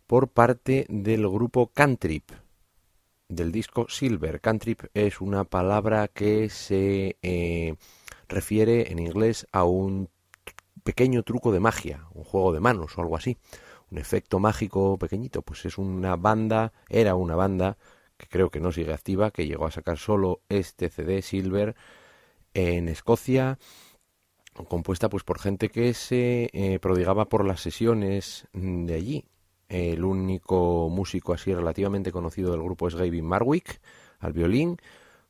por 0.07 0.29
parte 0.29 0.85
del 0.89 1.27
grupo 1.27 1.67
Cantrip, 1.67 2.31
del 3.29 3.51
disco 3.51 3.87
Silver. 3.89 4.41
Cantrip 4.41 4.83
es 4.93 5.21
una 5.21 5.43
palabra 5.43 6.07
que 6.07 6.49
se 6.49 7.17
eh, 7.21 7.75
refiere 8.27 8.91
en 8.91 8.99
inglés 8.99 9.47
a 9.51 9.63
un 9.63 10.09
pequeño 10.83 11.23
truco 11.23 11.51
de 11.51 11.59
magia, 11.59 12.07
un 12.13 12.23
juego 12.23 12.51
de 12.53 12.59
manos 12.59 12.97
o 12.97 13.01
algo 13.01 13.15
así, 13.15 13.37
un 13.89 13.97
efecto 13.97 14.39
mágico 14.39 14.97
pequeñito, 14.97 15.41
pues 15.41 15.65
es 15.65 15.77
una 15.77 16.15
banda, 16.15 16.73
era 16.89 17.15
una 17.15 17.35
banda 17.35 17.77
creo 18.29 18.49
que 18.49 18.59
no 18.59 18.71
sigue 18.71 18.93
activa, 18.93 19.31
que 19.31 19.47
llegó 19.47 19.65
a 19.65 19.71
sacar 19.71 19.97
solo 19.97 20.41
este 20.49 20.89
CD 20.89 21.21
Silver 21.21 21.75
en 22.53 22.87
Escocia, 22.87 23.57
compuesta 24.67 25.09
pues 25.09 25.23
por 25.23 25.39
gente 25.39 25.69
que 25.69 25.93
se 25.93 26.49
eh, 26.53 26.79
prodigaba 26.79 27.25
por 27.25 27.45
las 27.45 27.61
sesiones 27.61 28.47
de 28.53 28.93
allí. 28.93 29.25
El 29.69 30.03
único 30.03 30.89
músico 30.89 31.33
así 31.33 31.53
relativamente 31.53 32.11
conocido 32.11 32.51
del 32.51 32.61
grupo 32.61 32.87
es 32.87 32.95
Gavin 32.95 33.25
Marwick 33.25 33.81
al 34.19 34.33
violín, 34.33 34.77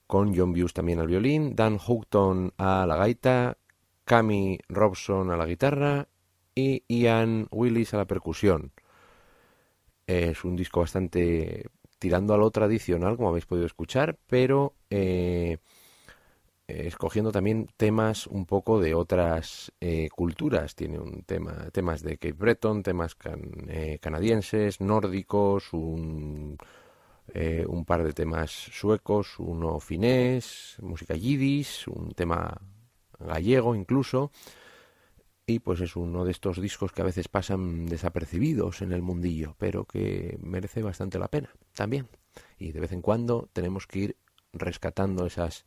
con 0.07 0.35
John 0.35 0.51
Buse 0.51 0.73
también 0.73 0.99
al 0.99 1.07
violín, 1.07 1.55
Dan 1.55 1.77
Houghton 1.77 2.53
a 2.57 2.85
la 2.85 2.97
gaita, 2.97 3.57
Cami 4.05 4.59
Robson 4.67 5.31
a 5.31 5.37
la 5.37 5.45
guitarra 5.45 6.07
y 6.53 6.83
Ian 6.87 7.47
Willis 7.51 7.93
a 7.93 7.97
la 7.97 8.05
percusión. 8.05 8.73
Es 10.05 10.43
un 10.43 10.57
disco 10.57 10.81
bastante 10.81 11.67
tirando 12.03 12.33
a 12.33 12.37
lo 12.37 12.51
tradicional, 12.51 13.15
como 13.15 13.29
habéis 13.29 13.45
podido 13.45 13.65
escuchar, 13.65 14.17
pero 14.27 14.73
eh, 14.89 15.57
escogiendo 16.67 17.31
también 17.31 17.69
temas 17.77 18.27
un 18.27 18.45
poco 18.45 18.81
de 18.81 18.93
otras 18.93 19.71
eh, 19.79 20.09
culturas. 20.13 20.75
Tiene 20.75 20.99
un 20.99 21.23
tema, 21.23 21.69
temas 21.71 22.03
de 22.03 22.17
Cape 22.17 22.33
Breton, 22.33 22.83
temas 22.83 23.15
eh, 23.69 23.99
canadienses, 24.01 24.81
nórdicos, 24.81 25.71
un, 25.71 26.57
un 27.67 27.85
par 27.85 28.03
de 28.03 28.11
temas 28.11 28.51
suecos, 28.51 29.39
uno 29.39 29.79
finés, 29.79 30.75
música 30.81 31.15
yiddish, 31.15 31.87
un 31.87 32.11
tema 32.11 32.59
gallego 33.17 33.75
incluso, 33.75 34.29
y 35.45 35.59
pues 35.59 35.81
es 35.81 35.95
uno 35.95 36.23
de 36.25 36.31
estos 36.31 36.61
discos 36.61 36.91
que 36.91 37.01
a 37.01 37.05
veces 37.05 37.27
pasan 37.27 37.85
desapercibidos 37.85 38.81
en 38.81 38.93
el 38.93 39.01
mundillo, 39.01 39.55
pero 39.57 39.85
que 39.85 40.37
merece 40.41 40.81
bastante 40.81 41.19
la 41.19 41.27
pena 41.27 41.49
también. 41.73 42.07
Y 42.57 42.71
de 42.71 42.79
vez 42.79 42.91
en 42.93 43.01
cuando 43.01 43.49
tenemos 43.53 43.85
que 43.87 43.99
ir 43.99 44.17
rescatando 44.53 45.25
esas 45.25 45.65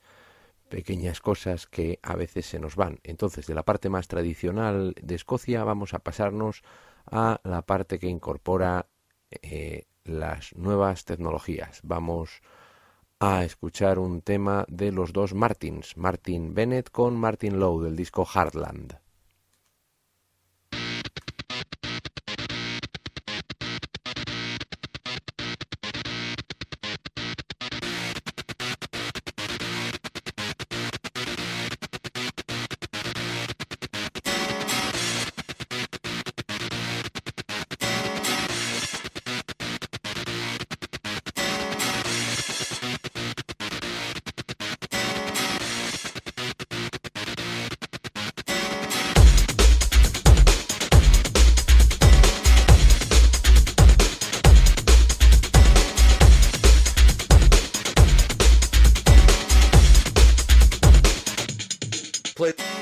pequeñas 0.68 1.20
cosas 1.20 1.66
que 1.66 1.98
a 2.02 2.16
veces 2.16 2.46
se 2.46 2.58
nos 2.58 2.76
van. 2.76 3.00
Entonces, 3.04 3.46
de 3.46 3.54
la 3.54 3.64
parte 3.64 3.88
más 3.88 4.08
tradicional 4.08 4.94
de 5.00 5.14
Escocia 5.14 5.62
vamos 5.64 5.94
a 5.94 6.00
pasarnos 6.00 6.62
a 7.06 7.40
la 7.44 7.62
parte 7.62 7.98
que 7.98 8.08
incorpora 8.08 8.86
eh, 9.30 9.84
las 10.04 10.56
nuevas 10.56 11.04
tecnologías. 11.04 11.80
Vamos 11.82 12.42
a 13.20 13.44
escuchar 13.44 13.98
un 13.98 14.22
tema 14.22 14.64
de 14.68 14.92
los 14.92 15.12
dos 15.12 15.34
Martins, 15.34 15.96
Martin 15.96 16.54
Bennett 16.54 16.90
con 16.90 17.16
Martin 17.16 17.58
Lowe 17.58 17.84
del 17.84 17.96
disco 17.96 18.26
Heartland. 18.26 19.05
played. 62.36 62.75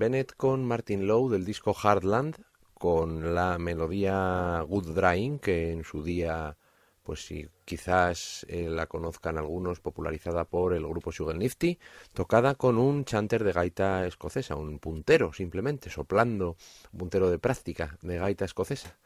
Bennett 0.00 0.32
con 0.34 0.64
Martin 0.64 1.06
Lowe 1.06 1.30
del 1.30 1.44
disco 1.44 1.76
Hardland 1.76 2.42
con 2.72 3.34
la 3.34 3.58
melodía 3.58 4.64
Good 4.66 4.94
Drying 4.94 5.38
que 5.38 5.72
en 5.72 5.84
su 5.84 6.02
día 6.02 6.56
pues 7.02 7.26
si 7.26 7.46
quizás 7.66 8.46
eh, 8.48 8.70
la 8.70 8.86
conozcan 8.86 9.36
algunos, 9.36 9.80
popularizada 9.80 10.46
por 10.46 10.72
el 10.72 10.86
grupo 10.86 11.12
Sugar 11.12 11.36
Nifty, 11.36 11.78
tocada 12.14 12.54
con 12.54 12.78
un 12.78 13.04
chanter 13.04 13.44
de 13.44 13.52
gaita 13.52 14.06
escocesa, 14.06 14.56
un 14.56 14.78
puntero 14.78 15.34
simplemente, 15.34 15.90
soplando, 15.90 16.56
un 16.92 16.98
puntero 16.98 17.30
de 17.30 17.38
práctica 17.38 17.98
de 18.00 18.16
gaita 18.16 18.46
escocesa, 18.46 18.96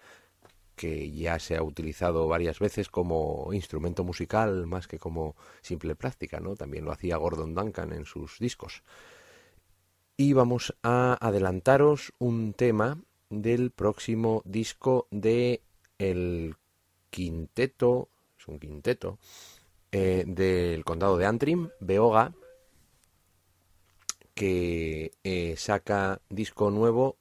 que 0.76 1.11
ya 1.11 1.40
se 1.40 1.57
ha 1.57 1.62
utilizado 1.64 2.28
varias 2.28 2.61
veces 2.61 2.88
como 2.88 3.53
instrumento 3.53 4.05
musical 4.05 4.68
más 4.68 4.86
que 4.86 5.01
como 5.01 5.34
simple 5.61 5.97
práctica, 5.97 6.38
¿no? 6.38 6.55
También 6.55 6.84
lo 6.84 6.92
hacía 6.92 7.16
Gordon 7.16 7.53
Duncan 7.53 7.92
en 7.92 8.05
sus 8.05 8.38
discos. 8.38 8.84
Y 10.17 10.33
vamos 10.33 10.77
a 10.85 11.19
adelantaros 11.21 12.12
un 12.19 12.53
tema 12.53 13.03
del 13.31 13.73
próximo 13.73 14.43
disco 14.45 15.09
de 15.11 15.61
el 15.99 16.55
quinteto, 17.11 18.11
es 18.39 18.47
un 18.47 18.61
quinteto, 18.61 19.18
eh, 19.91 20.22
del 20.25 20.84
condado 20.84 21.17
de 21.17 21.26
Antrim, 21.26 21.71
Beoga, 21.80 22.33
que 24.34 25.11
eh, 25.25 25.57
saca 25.57 26.21
disco 26.29 26.71
nuevo 26.71 27.17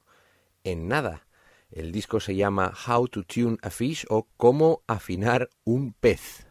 en 0.63 0.87
nada. 0.87 1.25
El 1.71 1.91
disco 1.91 2.19
se 2.19 2.35
llama 2.35 2.73
How 2.87 3.07
to 3.07 3.23
Tune 3.23 3.57
a 3.63 3.71
Fish 3.71 4.05
o 4.09 4.27
Cómo 4.37 4.83
afinar 4.85 5.49
un 5.63 5.93
pez. 5.93 6.45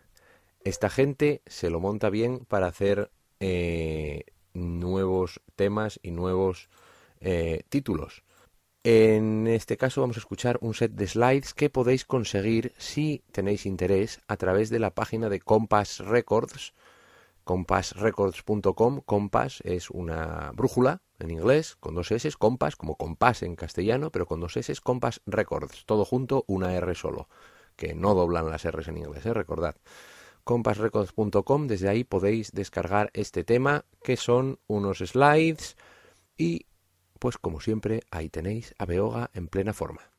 Esta 0.64 0.90
gente 0.90 1.40
se 1.46 1.70
lo 1.70 1.78
monta 1.78 2.10
bien 2.10 2.40
para 2.46 2.66
hacer 2.66 3.12
eh, 3.38 4.24
nuevos 4.54 5.40
temas 5.56 6.00
y 6.02 6.10
nuevos 6.10 6.68
títulos. 7.68 8.24
En 8.84 9.46
este 9.46 9.76
caso 9.76 10.00
vamos 10.00 10.16
a 10.16 10.20
escuchar 10.20 10.58
un 10.60 10.74
set 10.74 10.90
de 10.90 11.06
slides 11.06 11.54
que 11.54 11.70
podéis 11.70 12.04
conseguir 12.04 12.72
si 12.78 13.22
tenéis 13.30 13.64
interés 13.64 14.20
a 14.26 14.36
través 14.36 14.70
de 14.70 14.80
la 14.80 14.90
página 14.92 15.28
de 15.28 15.38
Compass 15.38 16.00
Records, 16.00 16.74
compassrecords.com. 17.44 19.00
Compass 19.02 19.60
es 19.64 19.88
una 19.88 20.50
brújula 20.52 21.00
en 21.20 21.30
inglés 21.30 21.76
con 21.76 21.94
dos 21.94 22.10
S, 22.10 22.28
Compass 22.36 22.74
como 22.74 22.96
compás 22.96 23.44
en 23.44 23.54
castellano, 23.54 24.10
pero 24.10 24.26
con 24.26 24.40
dos 24.40 24.56
S, 24.56 24.74
Compass 24.82 25.20
Records, 25.26 25.84
todo 25.86 26.04
junto, 26.04 26.44
una 26.48 26.74
R 26.74 26.92
solo, 26.96 27.28
que 27.76 27.94
no 27.94 28.14
doblan 28.14 28.50
las 28.50 28.64
R 28.64 28.82
en 28.84 28.96
inglés, 28.96 29.24
¿eh? 29.26 29.32
recordad. 29.32 29.76
compassrecords.com, 30.44 31.66
desde 31.66 31.88
ahí 31.88 32.04
podéis 32.04 32.52
descargar 32.52 33.10
este 33.14 33.44
tema 33.44 33.84
que 34.02 34.16
son 34.16 34.58
unos 34.66 34.98
slides 34.98 35.76
y 36.36 36.66
pues 37.18 37.38
como 37.38 37.60
siempre, 37.60 38.02
ahí 38.10 38.28
tenéis 38.28 38.74
a 38.78 38.84
Beoga 38.84 39.30
en 39.32 39.46
plena 39.46 39.72
forma. 39.72 40.11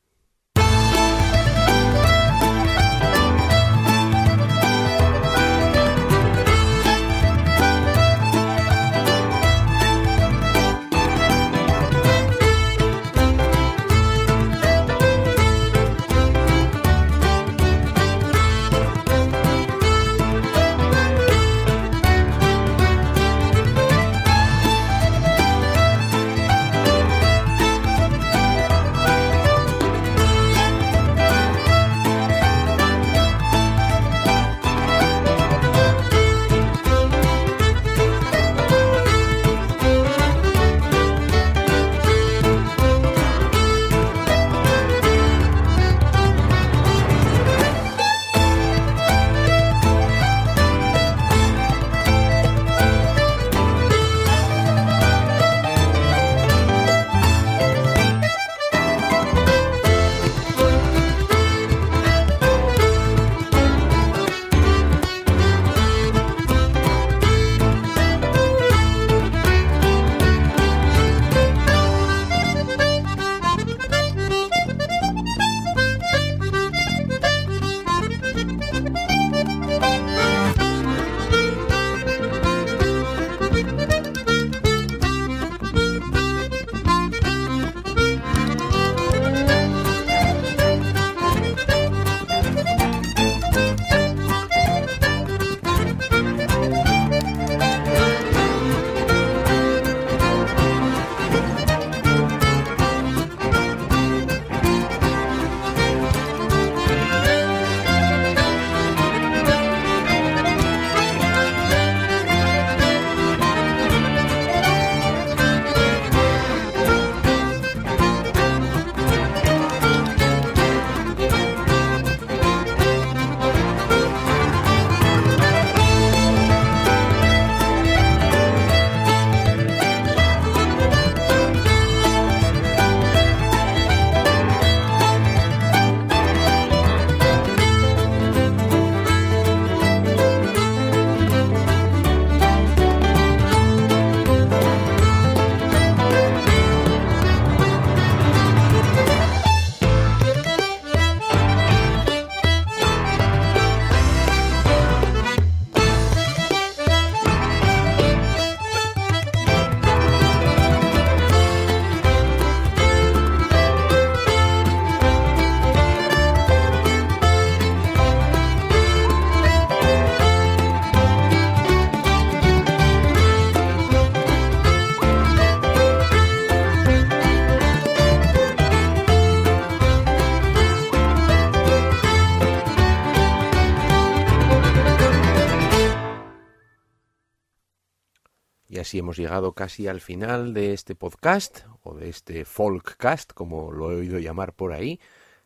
Y 188.94 189.00
hemos 189.00 189.18
llegado 189.18 189.54
casi 189.54 189.88
al 189.88 190.02
final 190.02 190.54
de 190.54 190.74
este 190.74 190.94
podcast, 190.94 191.62
o 191.82 191.96
de 191.96 192.10
este 192.10 192.46
folkcast, 192.46 193.34
como 193.34 193.72
lo 193.72 193.92
he 193.92 193.96
oído 193.96 194.20
llamar 194.20 194.54
por 194.54 194.72
ahí, 194.72 195.00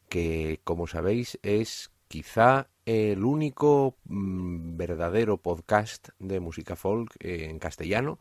que 0.10 0.60
como 0.66 0.86
sabéis 0.86 1.40
es 1.44 1.92
quizá 2.10 2.68
el 2.86 3.24
único 3.24 3.96
mm, 4.04 4.76
verdadero 4.76 5.38
podcast 5.38 6.10
de 6.20 6.42
música 6.42 6.76
folk 6.76 7.16
en 7.22 7.58
castellano. 7.60 8.20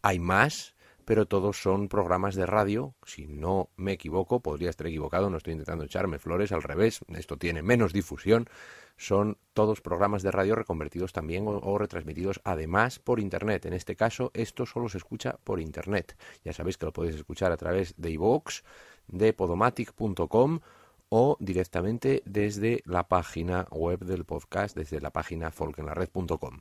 Hay 0.00 0.18
más, 0.18 0.73
pero 1.04 1.26
todos 1.26 1.60
son 1.60 1.88
programas 1.88 2.34
de 2.34 2.46
radio. 2.46 2.94
Si 3.04 3.26
no 3.26 3.70
me 3.76 3.92
equivoco, 3.92 4.40
podría 4.40 4.70
estar 4.70 4.86
equivocado, 4.86 5.30
no 5.30 5.36
estoy 5.36 5.52
intentando 5.52 5.84
echarme 5.84 6.18
flores, 6.18 6.52
al 6.52 6.62
revés, 6.62 7.00
esto 7.08 7.36
tiene 7.36 7.62
menos 7.62 7.92
difusión. 7.92 8.48
Son 8.96 9.38
todos 9.54 9.80
programas 9.80 10.22
de 10.22 10.30
radio 10.30 10.54
reconvertidos 10.54 11.12
también 11.12 11.44
o, 11.46 11.78
retransmitidos 11.78 12.40
además 12.44 12.98
por 13.00 13.18
Internet. 13.18 13.66
En 13.66 13.72
este 13.72 13.96
caso, 13.96 14.30
esto 14.34 14.66
solo 14.66 14.88
se 14.88 14.98
escucha 14.98 15.36
por 15.42 15.60
Internet. 15.60 16.16
Ya 16.44 16.52
sabéis 16.52 16.78
que 16.78 16.86
lo 16.86 16.92
podéis 16.92 17.16
escuchar 17.16 17.50
a 17.50 17.56
través 17.56 17.94
de 17.96 18.10
iVoox, 18.12 18.62
de 19.08 19.32
podomatic.com 19.32 20.60
o 21.08 21.36
directamente 21.40 22.22
desde 22.24 22.82
la 22.86 23.08
página 23.08 23.66
web 23.70 24.04
del 24.04 24.24
podcast, 24.24 24.76
desde 24.76 25.00
la 25.00 25.10
página 25.10 25.50
folkenlared.com. 25.50 26.60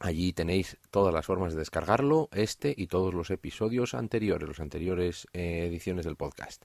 Allí 0.00 0.32
tenéis 0.32 0.78
todas 0.90 1.12
las 1.12 1.26
formas 1.26 1.52
de 1.52 1.58
descargarlo, 1.58 2.30
este 2.32 2.74
y 2.74 2.86
todos 2.86 3.12
los 3.12 3.30
episodios 3.30 3.92
anteriores, 3.92 4.48
los 4.48 4.58
anteriores 4.58 5.28
eh, 5.34 5.66
ediciones 5.66 6.06
del 6.06 6.16
podcast. 6.16 6.64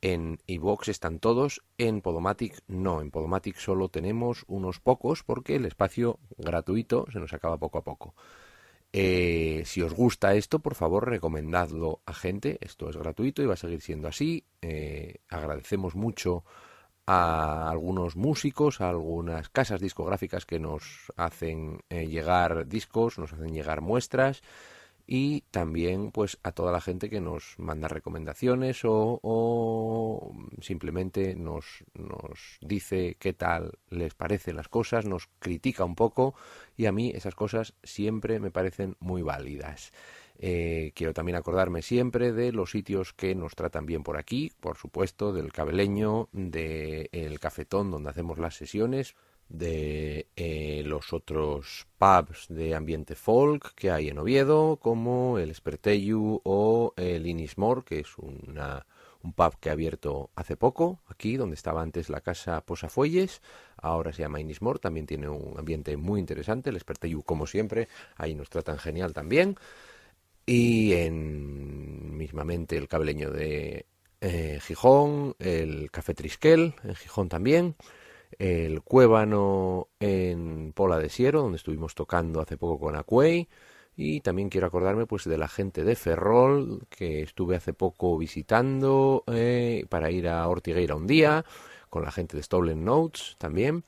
En 0.00 0.38
iVoox 0.46 0.86
están 0.88 1.18
todos, 1.18 1.60
en 1.76 2.00
Podomatic 2.02 2.62
no, 2.68 3.00
en 3.00 3.10
Podomatic 3.10 3.56
solo 3.56 3.88
tenemos 3.88 4.44
unos 4.46 4.78
pocos 4.78 5.24
porque 5.24 5.56
el 5.56 5.64
espacio 5.64 6.20
gratuito 6.36 7.06
se 7.12 7.18
nos 7.18 7.32
acaba 7.32 7.58
poco 7.58 7.78
a 7.78 7.82
poco. 7.84 8.14
Eh, 8.92 9.64
si 9.66 9.82
os 9.82 9.92
gusta 9.92 10.34
esto, 10.34 10.60
por 10.60 10.76
favor, 10.76 11.08
recomendadlo 11.08 12.00
a 12.06 12.14
gente. 12.14 12.58
Esto 12.60 12.88
es 12.88 12.96
gratuito 12.96 13.42
y 13.42 13.46
va 13.46 13.54
a 13.54 13.56
seguir 13.56 13.80
siendo 13.80 14.06
así. 14.06 14.44
Eh, 14.62 15.16
agradecemos 15.28 15.96
mucho 15.96 16.44
a 17.10 17.70
algunos 17.70 18.16
músicos, 18.16 18.82
a 18.82 18.90
algunas 18.90 19.48
casas 19.48 19.80
discográficas 19.80 20.44
que 20.44 20.58
nos 20.58 21.10
hacen 21.16 21.80
eh, 21.88 22.06
llegar 22.06 22.68
discos, 22.68 23.18
nos 23.18 23.32
hacen 23.32 23.54
llegar 23.54 23.80
muestras 23.80 24.42
y 25.06 25.40
también 25.50 26.12
pues 26.12 26.38
a 26.42 26.52
toda 26.52 26.70
la 26.70 26.82
gente 26.82 27.08
que 27.08 27.22
nos 27.22 27.54
manda 27.56 27.88
recomendaciones 27.88 28.84
o, 28.84 29.18
o 29.22 30.34
simplemente 30.60 31.34
nos, 31.34 31.82
nos 31.94 32.58
dice 32.60 33.16
qué 33.18 33.32
tal 33.32 33.78
les 33.88 34.12
parecen 34.12 34.56
las 34.56 34.68
cosas, 34.68 35.06
nos 35.06 35.30
critica 35.38 35.86
un 35.86 35.94
poco 35.94 36.34
y 36.76 36.84
a 36.84 36.92
mí 36.92 37.10
esas 37.14 37.34
cosas 37.34 37.72
siempre 37.82 38.38
me 38.38 38.50
parecen 38.50 38.96
muy 39.00 39.22
válidas. 39.22 39.92
Eh, 40.40 40.92
quiero 40.94 41.12
también 41.12 41.36
acordarme 41.36 41.82
siempre 41.82 42.32
de 42.32 42.52
los 42.52 42.70
sitios 42.70 43.12
que 43.12 43.34
nos 43.34 43.56
tratan 43.56 43.86
bien 43.86 44.04
por 44.04 44.16
aquí, 44.16 44.52
por 44.60 44.76
supuesto, 44.76 45.32
del 45.32 45.52
cabeleño, 45.52 46.28
del 46.32 47.40
cafetón 47.40 47.90
donde 47.90 48.10
hacemos 48.10 48.38
las 48.38 48.54
sesiones, 48.54 49.16
de 49.48 50.28
eh, 50.36 50.82
los 50.84 51.12
otros 51.12 51.86
pubs 51.98 52.46
de 52.48 52.74
ambiente 52.74 53.14
folk 53.14 53.74
que 53.74 53.90
hay 53.90 54.08
en 54.08 54.18
Oviedo, 54.18 54.76
como 54.76 55.38
el 55.38 55.50
Esperteyu 55.50 56.40
o 56.44 56.92
el 56.96 57.26
Inismore, 57.26 57.82
que 57.82 58.00
es 58.00 58.16
una, 58.18 58.86
un 59.22 59.32
pub 59.32 59.58
que 59.58 59.70
ha 59.70 59.72
abierto 59.72 60.30
hace 60.36 60.56
poco, 60.56 61.00
aquí 61.08 61.36
donde 61.36 61.54
estaba 61.54 61.82
antes 61.82 62.10
la 62.10 62.20
casa 62.20 62.60
Posafuelles, 62.60 63.42
ahora 63.76 64.12
se 64.12 64.22
llama 64.22 64.40
Inismore, 64.40 64.78
también 64.78 65.06
tiene 65.06 65.28
un 65.28 65.58
ambiente 65.58 65.96
muy 65.96 66.20
interesante, 66.20 66.70
el 66.70 66.76
Esperteyu 66.76 67.22
como 67.22 67.46
siempre, 67.46 67.88
ahí 68.16 68.34
nos 68.34 68.50
tratan 68.50 68.78
genial 68.78 69.14
también 69.14 69.56
y 70.48 70.94
en 70.94 72.16
mismamente 72.16 72.78
el 72.78 72.88
cableño 72.88 73.30
de 73.30 73.84
eh, 74.22 74.58
Gijón, 74.62 75.36
el 75.38 75.90
Café 75.90 76.14
Trisquel 76.14 76.74
en 76.84 76.94
Gijón 76.94 77.28
también, 77.28 77.76
el 78.38 78.80
Cuébano 78.80 79.88
en 80.00 80.72
Pola 80.72 80.98
de 80.98 81.10
Siero, 81.10 81.42
donde 81.42 81.56
estuvimos 81.56 81.94
tocando 81.94 82.40
hace 82.40 82.56
poco 82.56 82.80
con 82.80 82.96
Acuey, 82.96 83.46
y 83.94 84.20
también 84.22 84.48
quiero 84.48 84.66
acordarme 84.66 85.04
pues 85.04 85.24
de 85.24 85.36
la 85.36 85.48
gente 85.48 85.84
de 85.84 85.96
Ferrol, 85.96 86.86
que 86.88 87.20
estuve 87.20 87.56
hace 87.56 87.74
poco 87.74 88.16
visitando 88.16 89.24
eh, 89.26 89.84
para 89.90 90.10
ir 90.10 90.28
a 90.28 90.48
Ortigueira 90.48 90.94
un 90.94 91.06
día, 91.06 91.44
con 91.90 92.02
la 92.02 92.10
gente 92.10 92.38
de 92.38 92.42
Stolen 92.42 92.84
Notes 92.84 93.36
también 93.38 93.84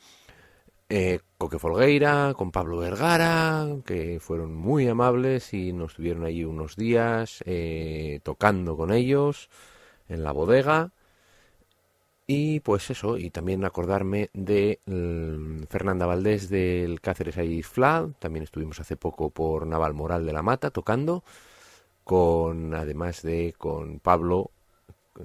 eh, 0.90 1.20
Coque 1.38 1.58
Folgueira, 1.58 2.34
con 2.36 2.50
Pablo 2.50 2.78
Vergara, 2.78 3.66
que 3.86 4.18
fueron 4.20 4.54
muy 4.54 4.88
amables 4.88 5.54
y 5.54 5.72
nos 5.72 5.94
tuvieron 5.94 6.24
allí 6.24 6.44
unos 6.44 6.76
días 6.76 7.42
eh, 7.46 8.20
tocando 8.24 8.76
con 8.76 8.92
ellos 8.92 9.48
en 10.08 10.24
la 10.24 10.32
bodega. 10.32 10.92
Y 12.26 12.60
pues 12.60 12.90
eso, 12.90 13.18
y 13.18 13.30
también 13.30 13.64
acordarme 13.64 14.30
de 14.32 14.80
mm, 14.86 15.64
Fernanda 15.68 16.06
Valdés 16.06 16.48
del 16.48 17.00
Cáceres 17.00 17.38
Ayis 17.38 17.66
Fla, 17.66 18.08
también 18.18 18.44
estuvimos 18.44 18.80
hace 18.80 18.96
poco 18.96 19.30
por 19.30 19.66
Naval 19.66 19.94
Moral 19.94 20.26
de 20.26 20.32
la 20.32 20.42
Mata 20.42 20.70
tocando, 20.70 21.24
con 22.04 22.74
además 22.74 23.22
de 23.22 23.54
con 23.58 24.00
Pablo 24.00 24.50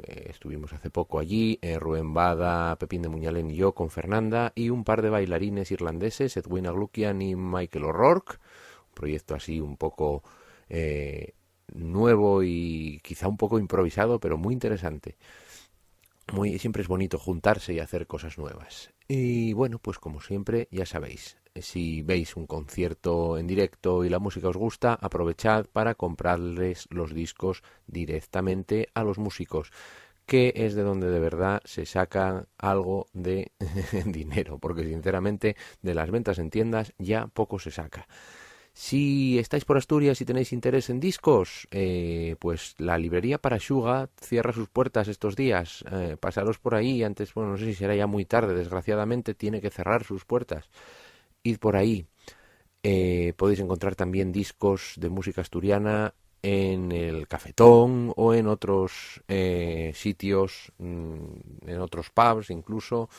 eh, 0.04 0.28
estuvimos 0.30 0.74
hace 0.74 0.90
poco 0.90 1.20
allí, 1.20 1.60
eh, 1.62 1.80
Rubén 1.80 2.14
Bada, 2.14 2.76
Pepín 2.78 3.02
de 3.02 3.10
Muñalén 3.10 3.50
y 3.50 3.56
yo 3.56 3.74
con 3.74 3.90
Fernanda 3.90 4.52
y 4.56 4.70
un 4.70 4.84
par 4.84 5.02
de 5.02 5.10
bailarines 5.10 5.72
irlandeses, 5.72 6.38
Edwin 6.38 6.68
Aglukian 6.68 7.22
y 7.22 7.36
Michael 7.36 7.86
O'Rourke, 7.86 8.40
un 8.88 8.94
proyecto 8.94 9.36
así 9.36 9.60
un 9.60 9.78
poco 9.78 10.24
eh, 10.70 11.34
nuevo 11.74 12.44
y 12.44 13.00
quizá 13.04 13.28
un 13.28 13.38
poco 13.38 13.60
improvisado, 13.60 14.20
pero 14.20 14.38
muy 14.38 14.54
interesante. 14.54 15.18
Muy, 16.34 16.58
siempre 16.58 16.82
es 16.82 16.88
bonito 16.88 17.20
juntarse 17.20 17.74
y 17.74 17.80
hacer 17.80 18.08
cosas 18.08 18.38
nuevas. 18.38 18.92
Y 19.08 19.54
bueno, 19.54 19.78
pues 19.80 20.00
como 20.00 20.22
siempre, 20.22 20.68
ya 20.72 20.86
sabéis, 20.86 21.38
si 21.56 22.02
veis 22.02 22.36
un 22.36 22.48
concierto 22.48 23.38
en 23.38 23.48
directo 23.48 24.04
y 24.04 24.10
la 24.10 24.20
música 24.20 24.50
os 24.50 24.58
gusta, 24.58 24.94
aprovechad 24.94 25.66
para 25.72 25.96
comprarles 25.96 26.88
los 26.90 27.14
discos 27.14 27.64
directamente 27.88 28.90
a 28.94 29.04
los 29.04 29.18
músicos, 29.18 29.72
que 30.26 30.54
es 30.56 30.76
de 30.76 30.84
donde 30.84 31.10
de 31.10 31.20
verdad 31.20 31.62
se 31.66 31.86
saca 31.86 32.48
algo 32.58 33.08
de 33.14 33.52
dinero, 34.06 34.58
porque 34.58 34.84
sinceramente 34.84 35.56
de 35.82 35.96
las 35.96 36.12
ventas 36.12 36.40
en 36.40 36.50
tiendas 36.50 36.94
ya 36.98 37.28
poco 37.28 37.60
se 37.60 37.72
saca. 37.72 38.08
Si 38.78 39.40
estáis 39.40 39.64
por 39.64 39.78
Asturias 39.78 40.20
y 40.20 40.26
tenéis 40.26 40.52
interés 40.52 40.90
en 40.90 41.00
discos, 41.00 41.66
eh, 41.72 42.36
pues 42.40 42.76
la 42.78 42.98
librería 42.98 43.38
para 43.38 43.58
Suga 43.62 44.10
cierra 44.20 44.52
sus 44.52 44.68
puertas 44.68 45.08
estos 45.08 45.38
días. 45.38 45.86
Eh, 45.90 46.18
pasaros 46.20 46.60
por 46.60 46.76
ahí 46.76 47.02
antes, 47.02 47.34
bueno, 47.34 47.52
no 47.52 47.58
sé 47.58 47.68
si 47.68 47.76
será 47.76 47.96
ya 47.96 48.06
muy 48.06 48.26
tarde, 48.26 48.54
desgraciadamente 48.54 49.34
tiene 49.34 49.62
que 49.62 49.70
cerrar 49.70 50.04
sus 50.04 50.26
puertas 50.26 50.70
id 51.46 51.58
por 51.60 51.76
ahí. 51.76 52.08
Eh, 52.84 53.34
podéis 53.38 53.60
encontrar 53.60 53.96
también 53.96 54.32
discos 54.32 54.94
de 54.98 55.10
música 55.10 55.42
asturiana 55.42 56.14
en 56.42 56.92
el 56.92 57.28
cafetón 57.28 58.14
o 58.16 58.34
en 58.34 58.48
otros 58.48 59.24
eh, 59.28 59.92
sitios, 59.96 60.72
mm, 60.78 61.68
en 61.68 61.80
otros 61.80 62.10
pubs 62.12 62.50
incluso. 62.50 63.10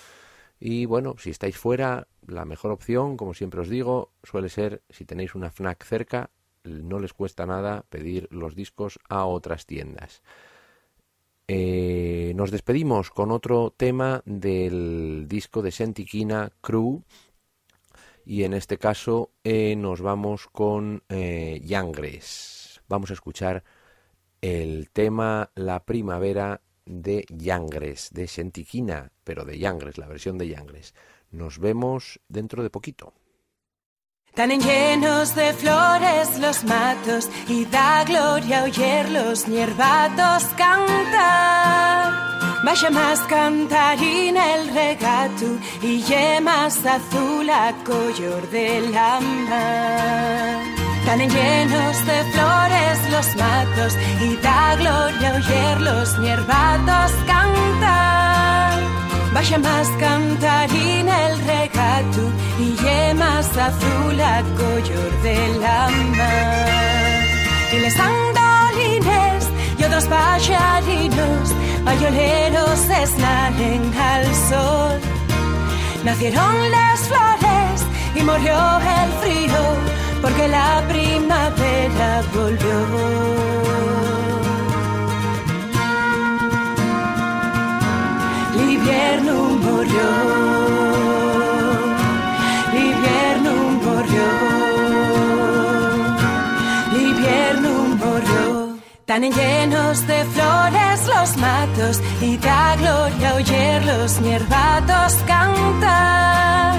Y 0.60 0.86
bueno, 0.86 1.16
si 1.18 1.30
estáis 1.30 1.56
fuera, 1.56 2.06
la 2.26 2.44
mejor 2.44 2.70
opción, 2.70 3.16
como 3.16 3.34
siempre 3.34 3.60
os 3.60 3.68
digo, 3.68 4.12
suele 4.22 4.48
ser 4.48 4.82
si 4.90 5.04
tenéis 5.04 5.34
una 5.34 5.50
FNAC 5.50 5.84
cerca, 5.84 6.30
no 6.64 6.98
les 6.98 7.12
cuesta 7.12 7.46
nada 7.46 7.84
pedir 7.88 8.28
los 8.30 8.54
discos 8.54 8.98
a 9.08 9.24
otras 9.24 9.66
tiendas. 9.66 10.22
Eh, 11.48 12.32
nos 12.34 12.50
despedimos 12.50 13.10
con 13.10 13.30
otro 13.30 13.72
tema 13.76 14.22
del 14.24 15.26
disco 15.28 15.62
de 15.62 15.70
Sentiquina 15.70 16.50
Crew, 16.60 17.04
y 18.26 18.42
en 18.42 18.52
este 18.52 18.76
caso 18.76 19.30
eh, 19.44 19.76
nos 19.76 20.02
vamos 20.02 20.48
con 20.48 21.04
eh, 21.08 21.62
Yangres. 21.64 22.82
Vamos 22.88 23.10
a 23.10 23.14
escuchar 23.14 23.62
el 24.40 24.90
tema 24.90 25.50
La 25.54 25.84
Primavera 25.84 26.60
de 26.84 27.24
Yangres, 27.28 28.10
de 28.12 28.26
Sentiquina, 28.26 29.12
pero 29.22 29.44
de 29.44 29.58
Yangres, 29.58 29.96
la 29.96 30.08
versión 30.08 30.38
de 30.38 30.48
Yangres. 30.48 30.92
Nos 31.30 31.60
vemos 31.60 32.20
dentro 32.28 32.64
de 32.64 32.70
poquito. 32.70 33.14
Tan 34.34 34.50
llenos 34.50 35.34
de 35.34 35.52
flores 35.54 36.38
los 36.40 36.64
matos 36.64 37.30
y 37.48 37.64
da 37.64 38.04
gloria 38.04 38.64
oír 38.64 39.08
los 39.08 39.48
niervatos 39.48 40.44
cantar. 40.58 42.35
Vaya 42.64 42.90
más 42.90 43.20
cantarina 43.20 44.54
el 44.54 44.68
regato 44.74 45.46
y 45.82 46.02
yemas 46.02 46.84
azul 46.84 47.48
a 47.50 47.72
color 47.84 48.48
de 48.50 48.80
la 48.92 49.20
mar. 49.20 50.76
Tan 51.04 51.18
llenos 51.18 52.06
de 52.06 52.18
flores 52.32 53.10
los 53.10 53.36
matos 53.36 53.96
y 54.20 54.36
da 54.36 54.74
gloria 54.76 55.34
oír 55.34 55.80
los 55.82 56.18
niervatos 56.18 57.12
cantar. 57.26 58.80
Vaya 59.32 59.58
más 59.58 59.88
cantarina 60.00 61.26
el 61.28 61.38
regato 61.44 62.22
y 62.58 62.74
yemas 62.82 63.56
azul 63.56 64.20
a 64.20 64.42
color 64.56 65.22
de 65.22 65.58
la 65.60 65.88
mar. 66.16 67.22
Y 67.72 67.78
les 67.80 68.00
y 69.96 69.98
otros 69.98 70.08
pajarinos 70.08 71.54
Mayoleros 71.84 72.80
esnalen 73.02 73.94
al 73.98 74.24
sol. 74.50 75.00
Nacieron 76.04 76.70
las 76.70 77.00
flores 77.08 77.86
y 78.14 78.22
murió 78.22 78.58
el 78.78 79.10
frío. 79.22 79.62
porque 80.20 80.48
la 80.48 80.82
primavera 80.88 82.22
volvió. 82.34 82.78
L'invierno 88.56 89.34
murió, 89.66 90.08
Tan 99.16 99.32
llenos 99.32 100.06
de 100.06 100.24
flores 100.24 101.06
los 101.06 101.38
matos 101.38 102.02
y 102.20 102.36
da 102.36 102.76
gloria 102.76 103.34
oír 103.36 103.82
los 103.86 104.20
niervatos 104.20 105.14
cantar. 105.26 106.74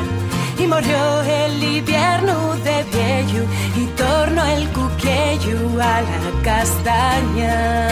Y 0.60 0.68
murió 0.68 1.22
el 1.24 1.64
invierno 1.64 2.54
de 2.58 2.84
viejo 2.94 3.44
y 3.76 3.86
tornó 3.98 4.46
el 4.46 4.70
cuquello 4.70 5.82
a 5.82 6.02
la 6.10 6.20
castaña. 6.44 7.88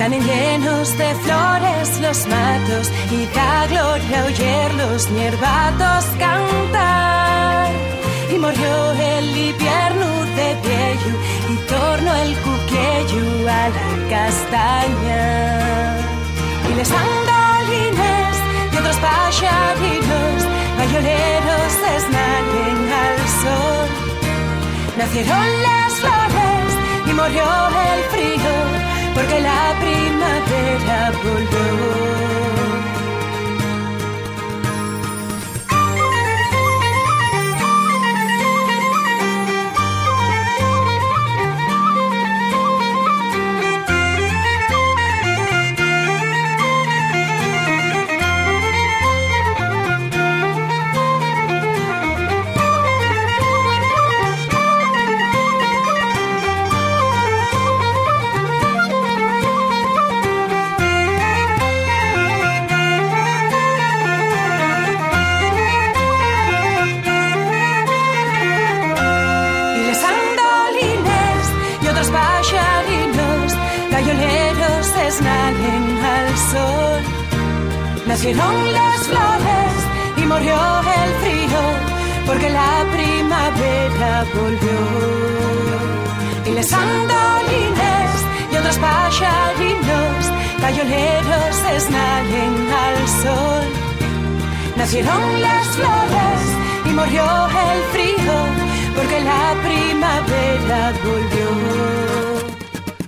Tan 0.00 0.10
llenos 0.10 0.98
de 0.98 1.14
flores 1.22 2.00
los 2.00 2.26
matos 2.26 2.90
y 3.12 3.24
da 3.36 3.66
gloria 3.68 4.24
oír 4.24 4.74
los 4.82 5.08
niervatos 5.10 6.04
cantar. 6.18 7.70
Y 8.34 8.36
murió 8.36 8.92
el 9.14 9.36
invierno 9.36 10.08
de 10.34 10.48
viejo 10.66 11.17
y 11.78 11.80
tornó 11.80 12.14
el 12.14 12.34
cuquello 12.36 13.48
a 13.48 13.68
la 13.68 14.08
castaña. 14.10 15.96
Y 16.70 16.74
les 16.74 16.90
andolines 16.90 18.36
y 18.72 18.76
otros 18.76 18.96
pajaritos, 18.96 20.38
mayoneros 20.78 21.70
desnalen 21.86 22.92
al 23.04 23.18
sol. 23.42 23.88
Nacieron 24.98 25.46
las 25.62 25.92
flores 26.00 26.70
y 27.06 27.12
murió 27.12 27.46
el 27.92 28.02
frío 28.12 28.54
porque 29.14 29.40
la 29.40 29.74
primavera 29.80 31.12
volvió. 31.22 32.18
Nacieron 78.18 78.72
las 78.72 79.06
flores 79.06 79.74
y 80.16 80.20
murió 80.22 80.58
el 81.02 81.10
frío 81.22 81.62
porque 82.26 82.50
la 82.50 82.84
primavera 82.92 84.24
volvió. 84.34 84.80
Y 86.44 86.50
les 86.50 86.72
andolines 86.72 88.10
y 88.50 88.56
otros 88.56 88.76
pajarinos 88.78 90.32
galloneros 90.60 91.62
desnalen 91.70 92.68
al 92.86 93.08
sol. 93.22 93.66
Nacieron 94.74 95.40
las 95.40 95.66
flores 95.76 96.40
y 96.86 96.88
murió 96.88 97.22
el 97.22 97.82
frío 97.92 98.34
porque 98.96 99.20
la 99.20 99.54
primavera 99.62 100.92
volvió. 101.04 101.50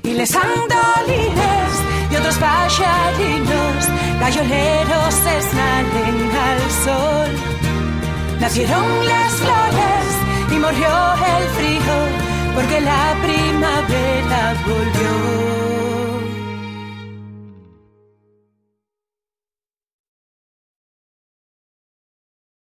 Y 0.04 0.12
les 0.14 0.36
andolines 0.36 1.89
y 2.10 2.16
otros 2.16 2.36
pajarinos 2.36 3.88
galloneros 4.20 5.24
desnalen 5.24 6.30
al 6.48 6.60
sol. 6.84 7.30
Nacieron 8.40 9.06
las 9.06 9.32
flores 9.34 10.06
y 10.50 10.54
murió 10.54 10.92
el 11.36 11.48
frío 11.56 11.96
porque 12.54 12.80
la 12.80 13.14
primavera 13.22 14.54
volvió. 14.66 15.69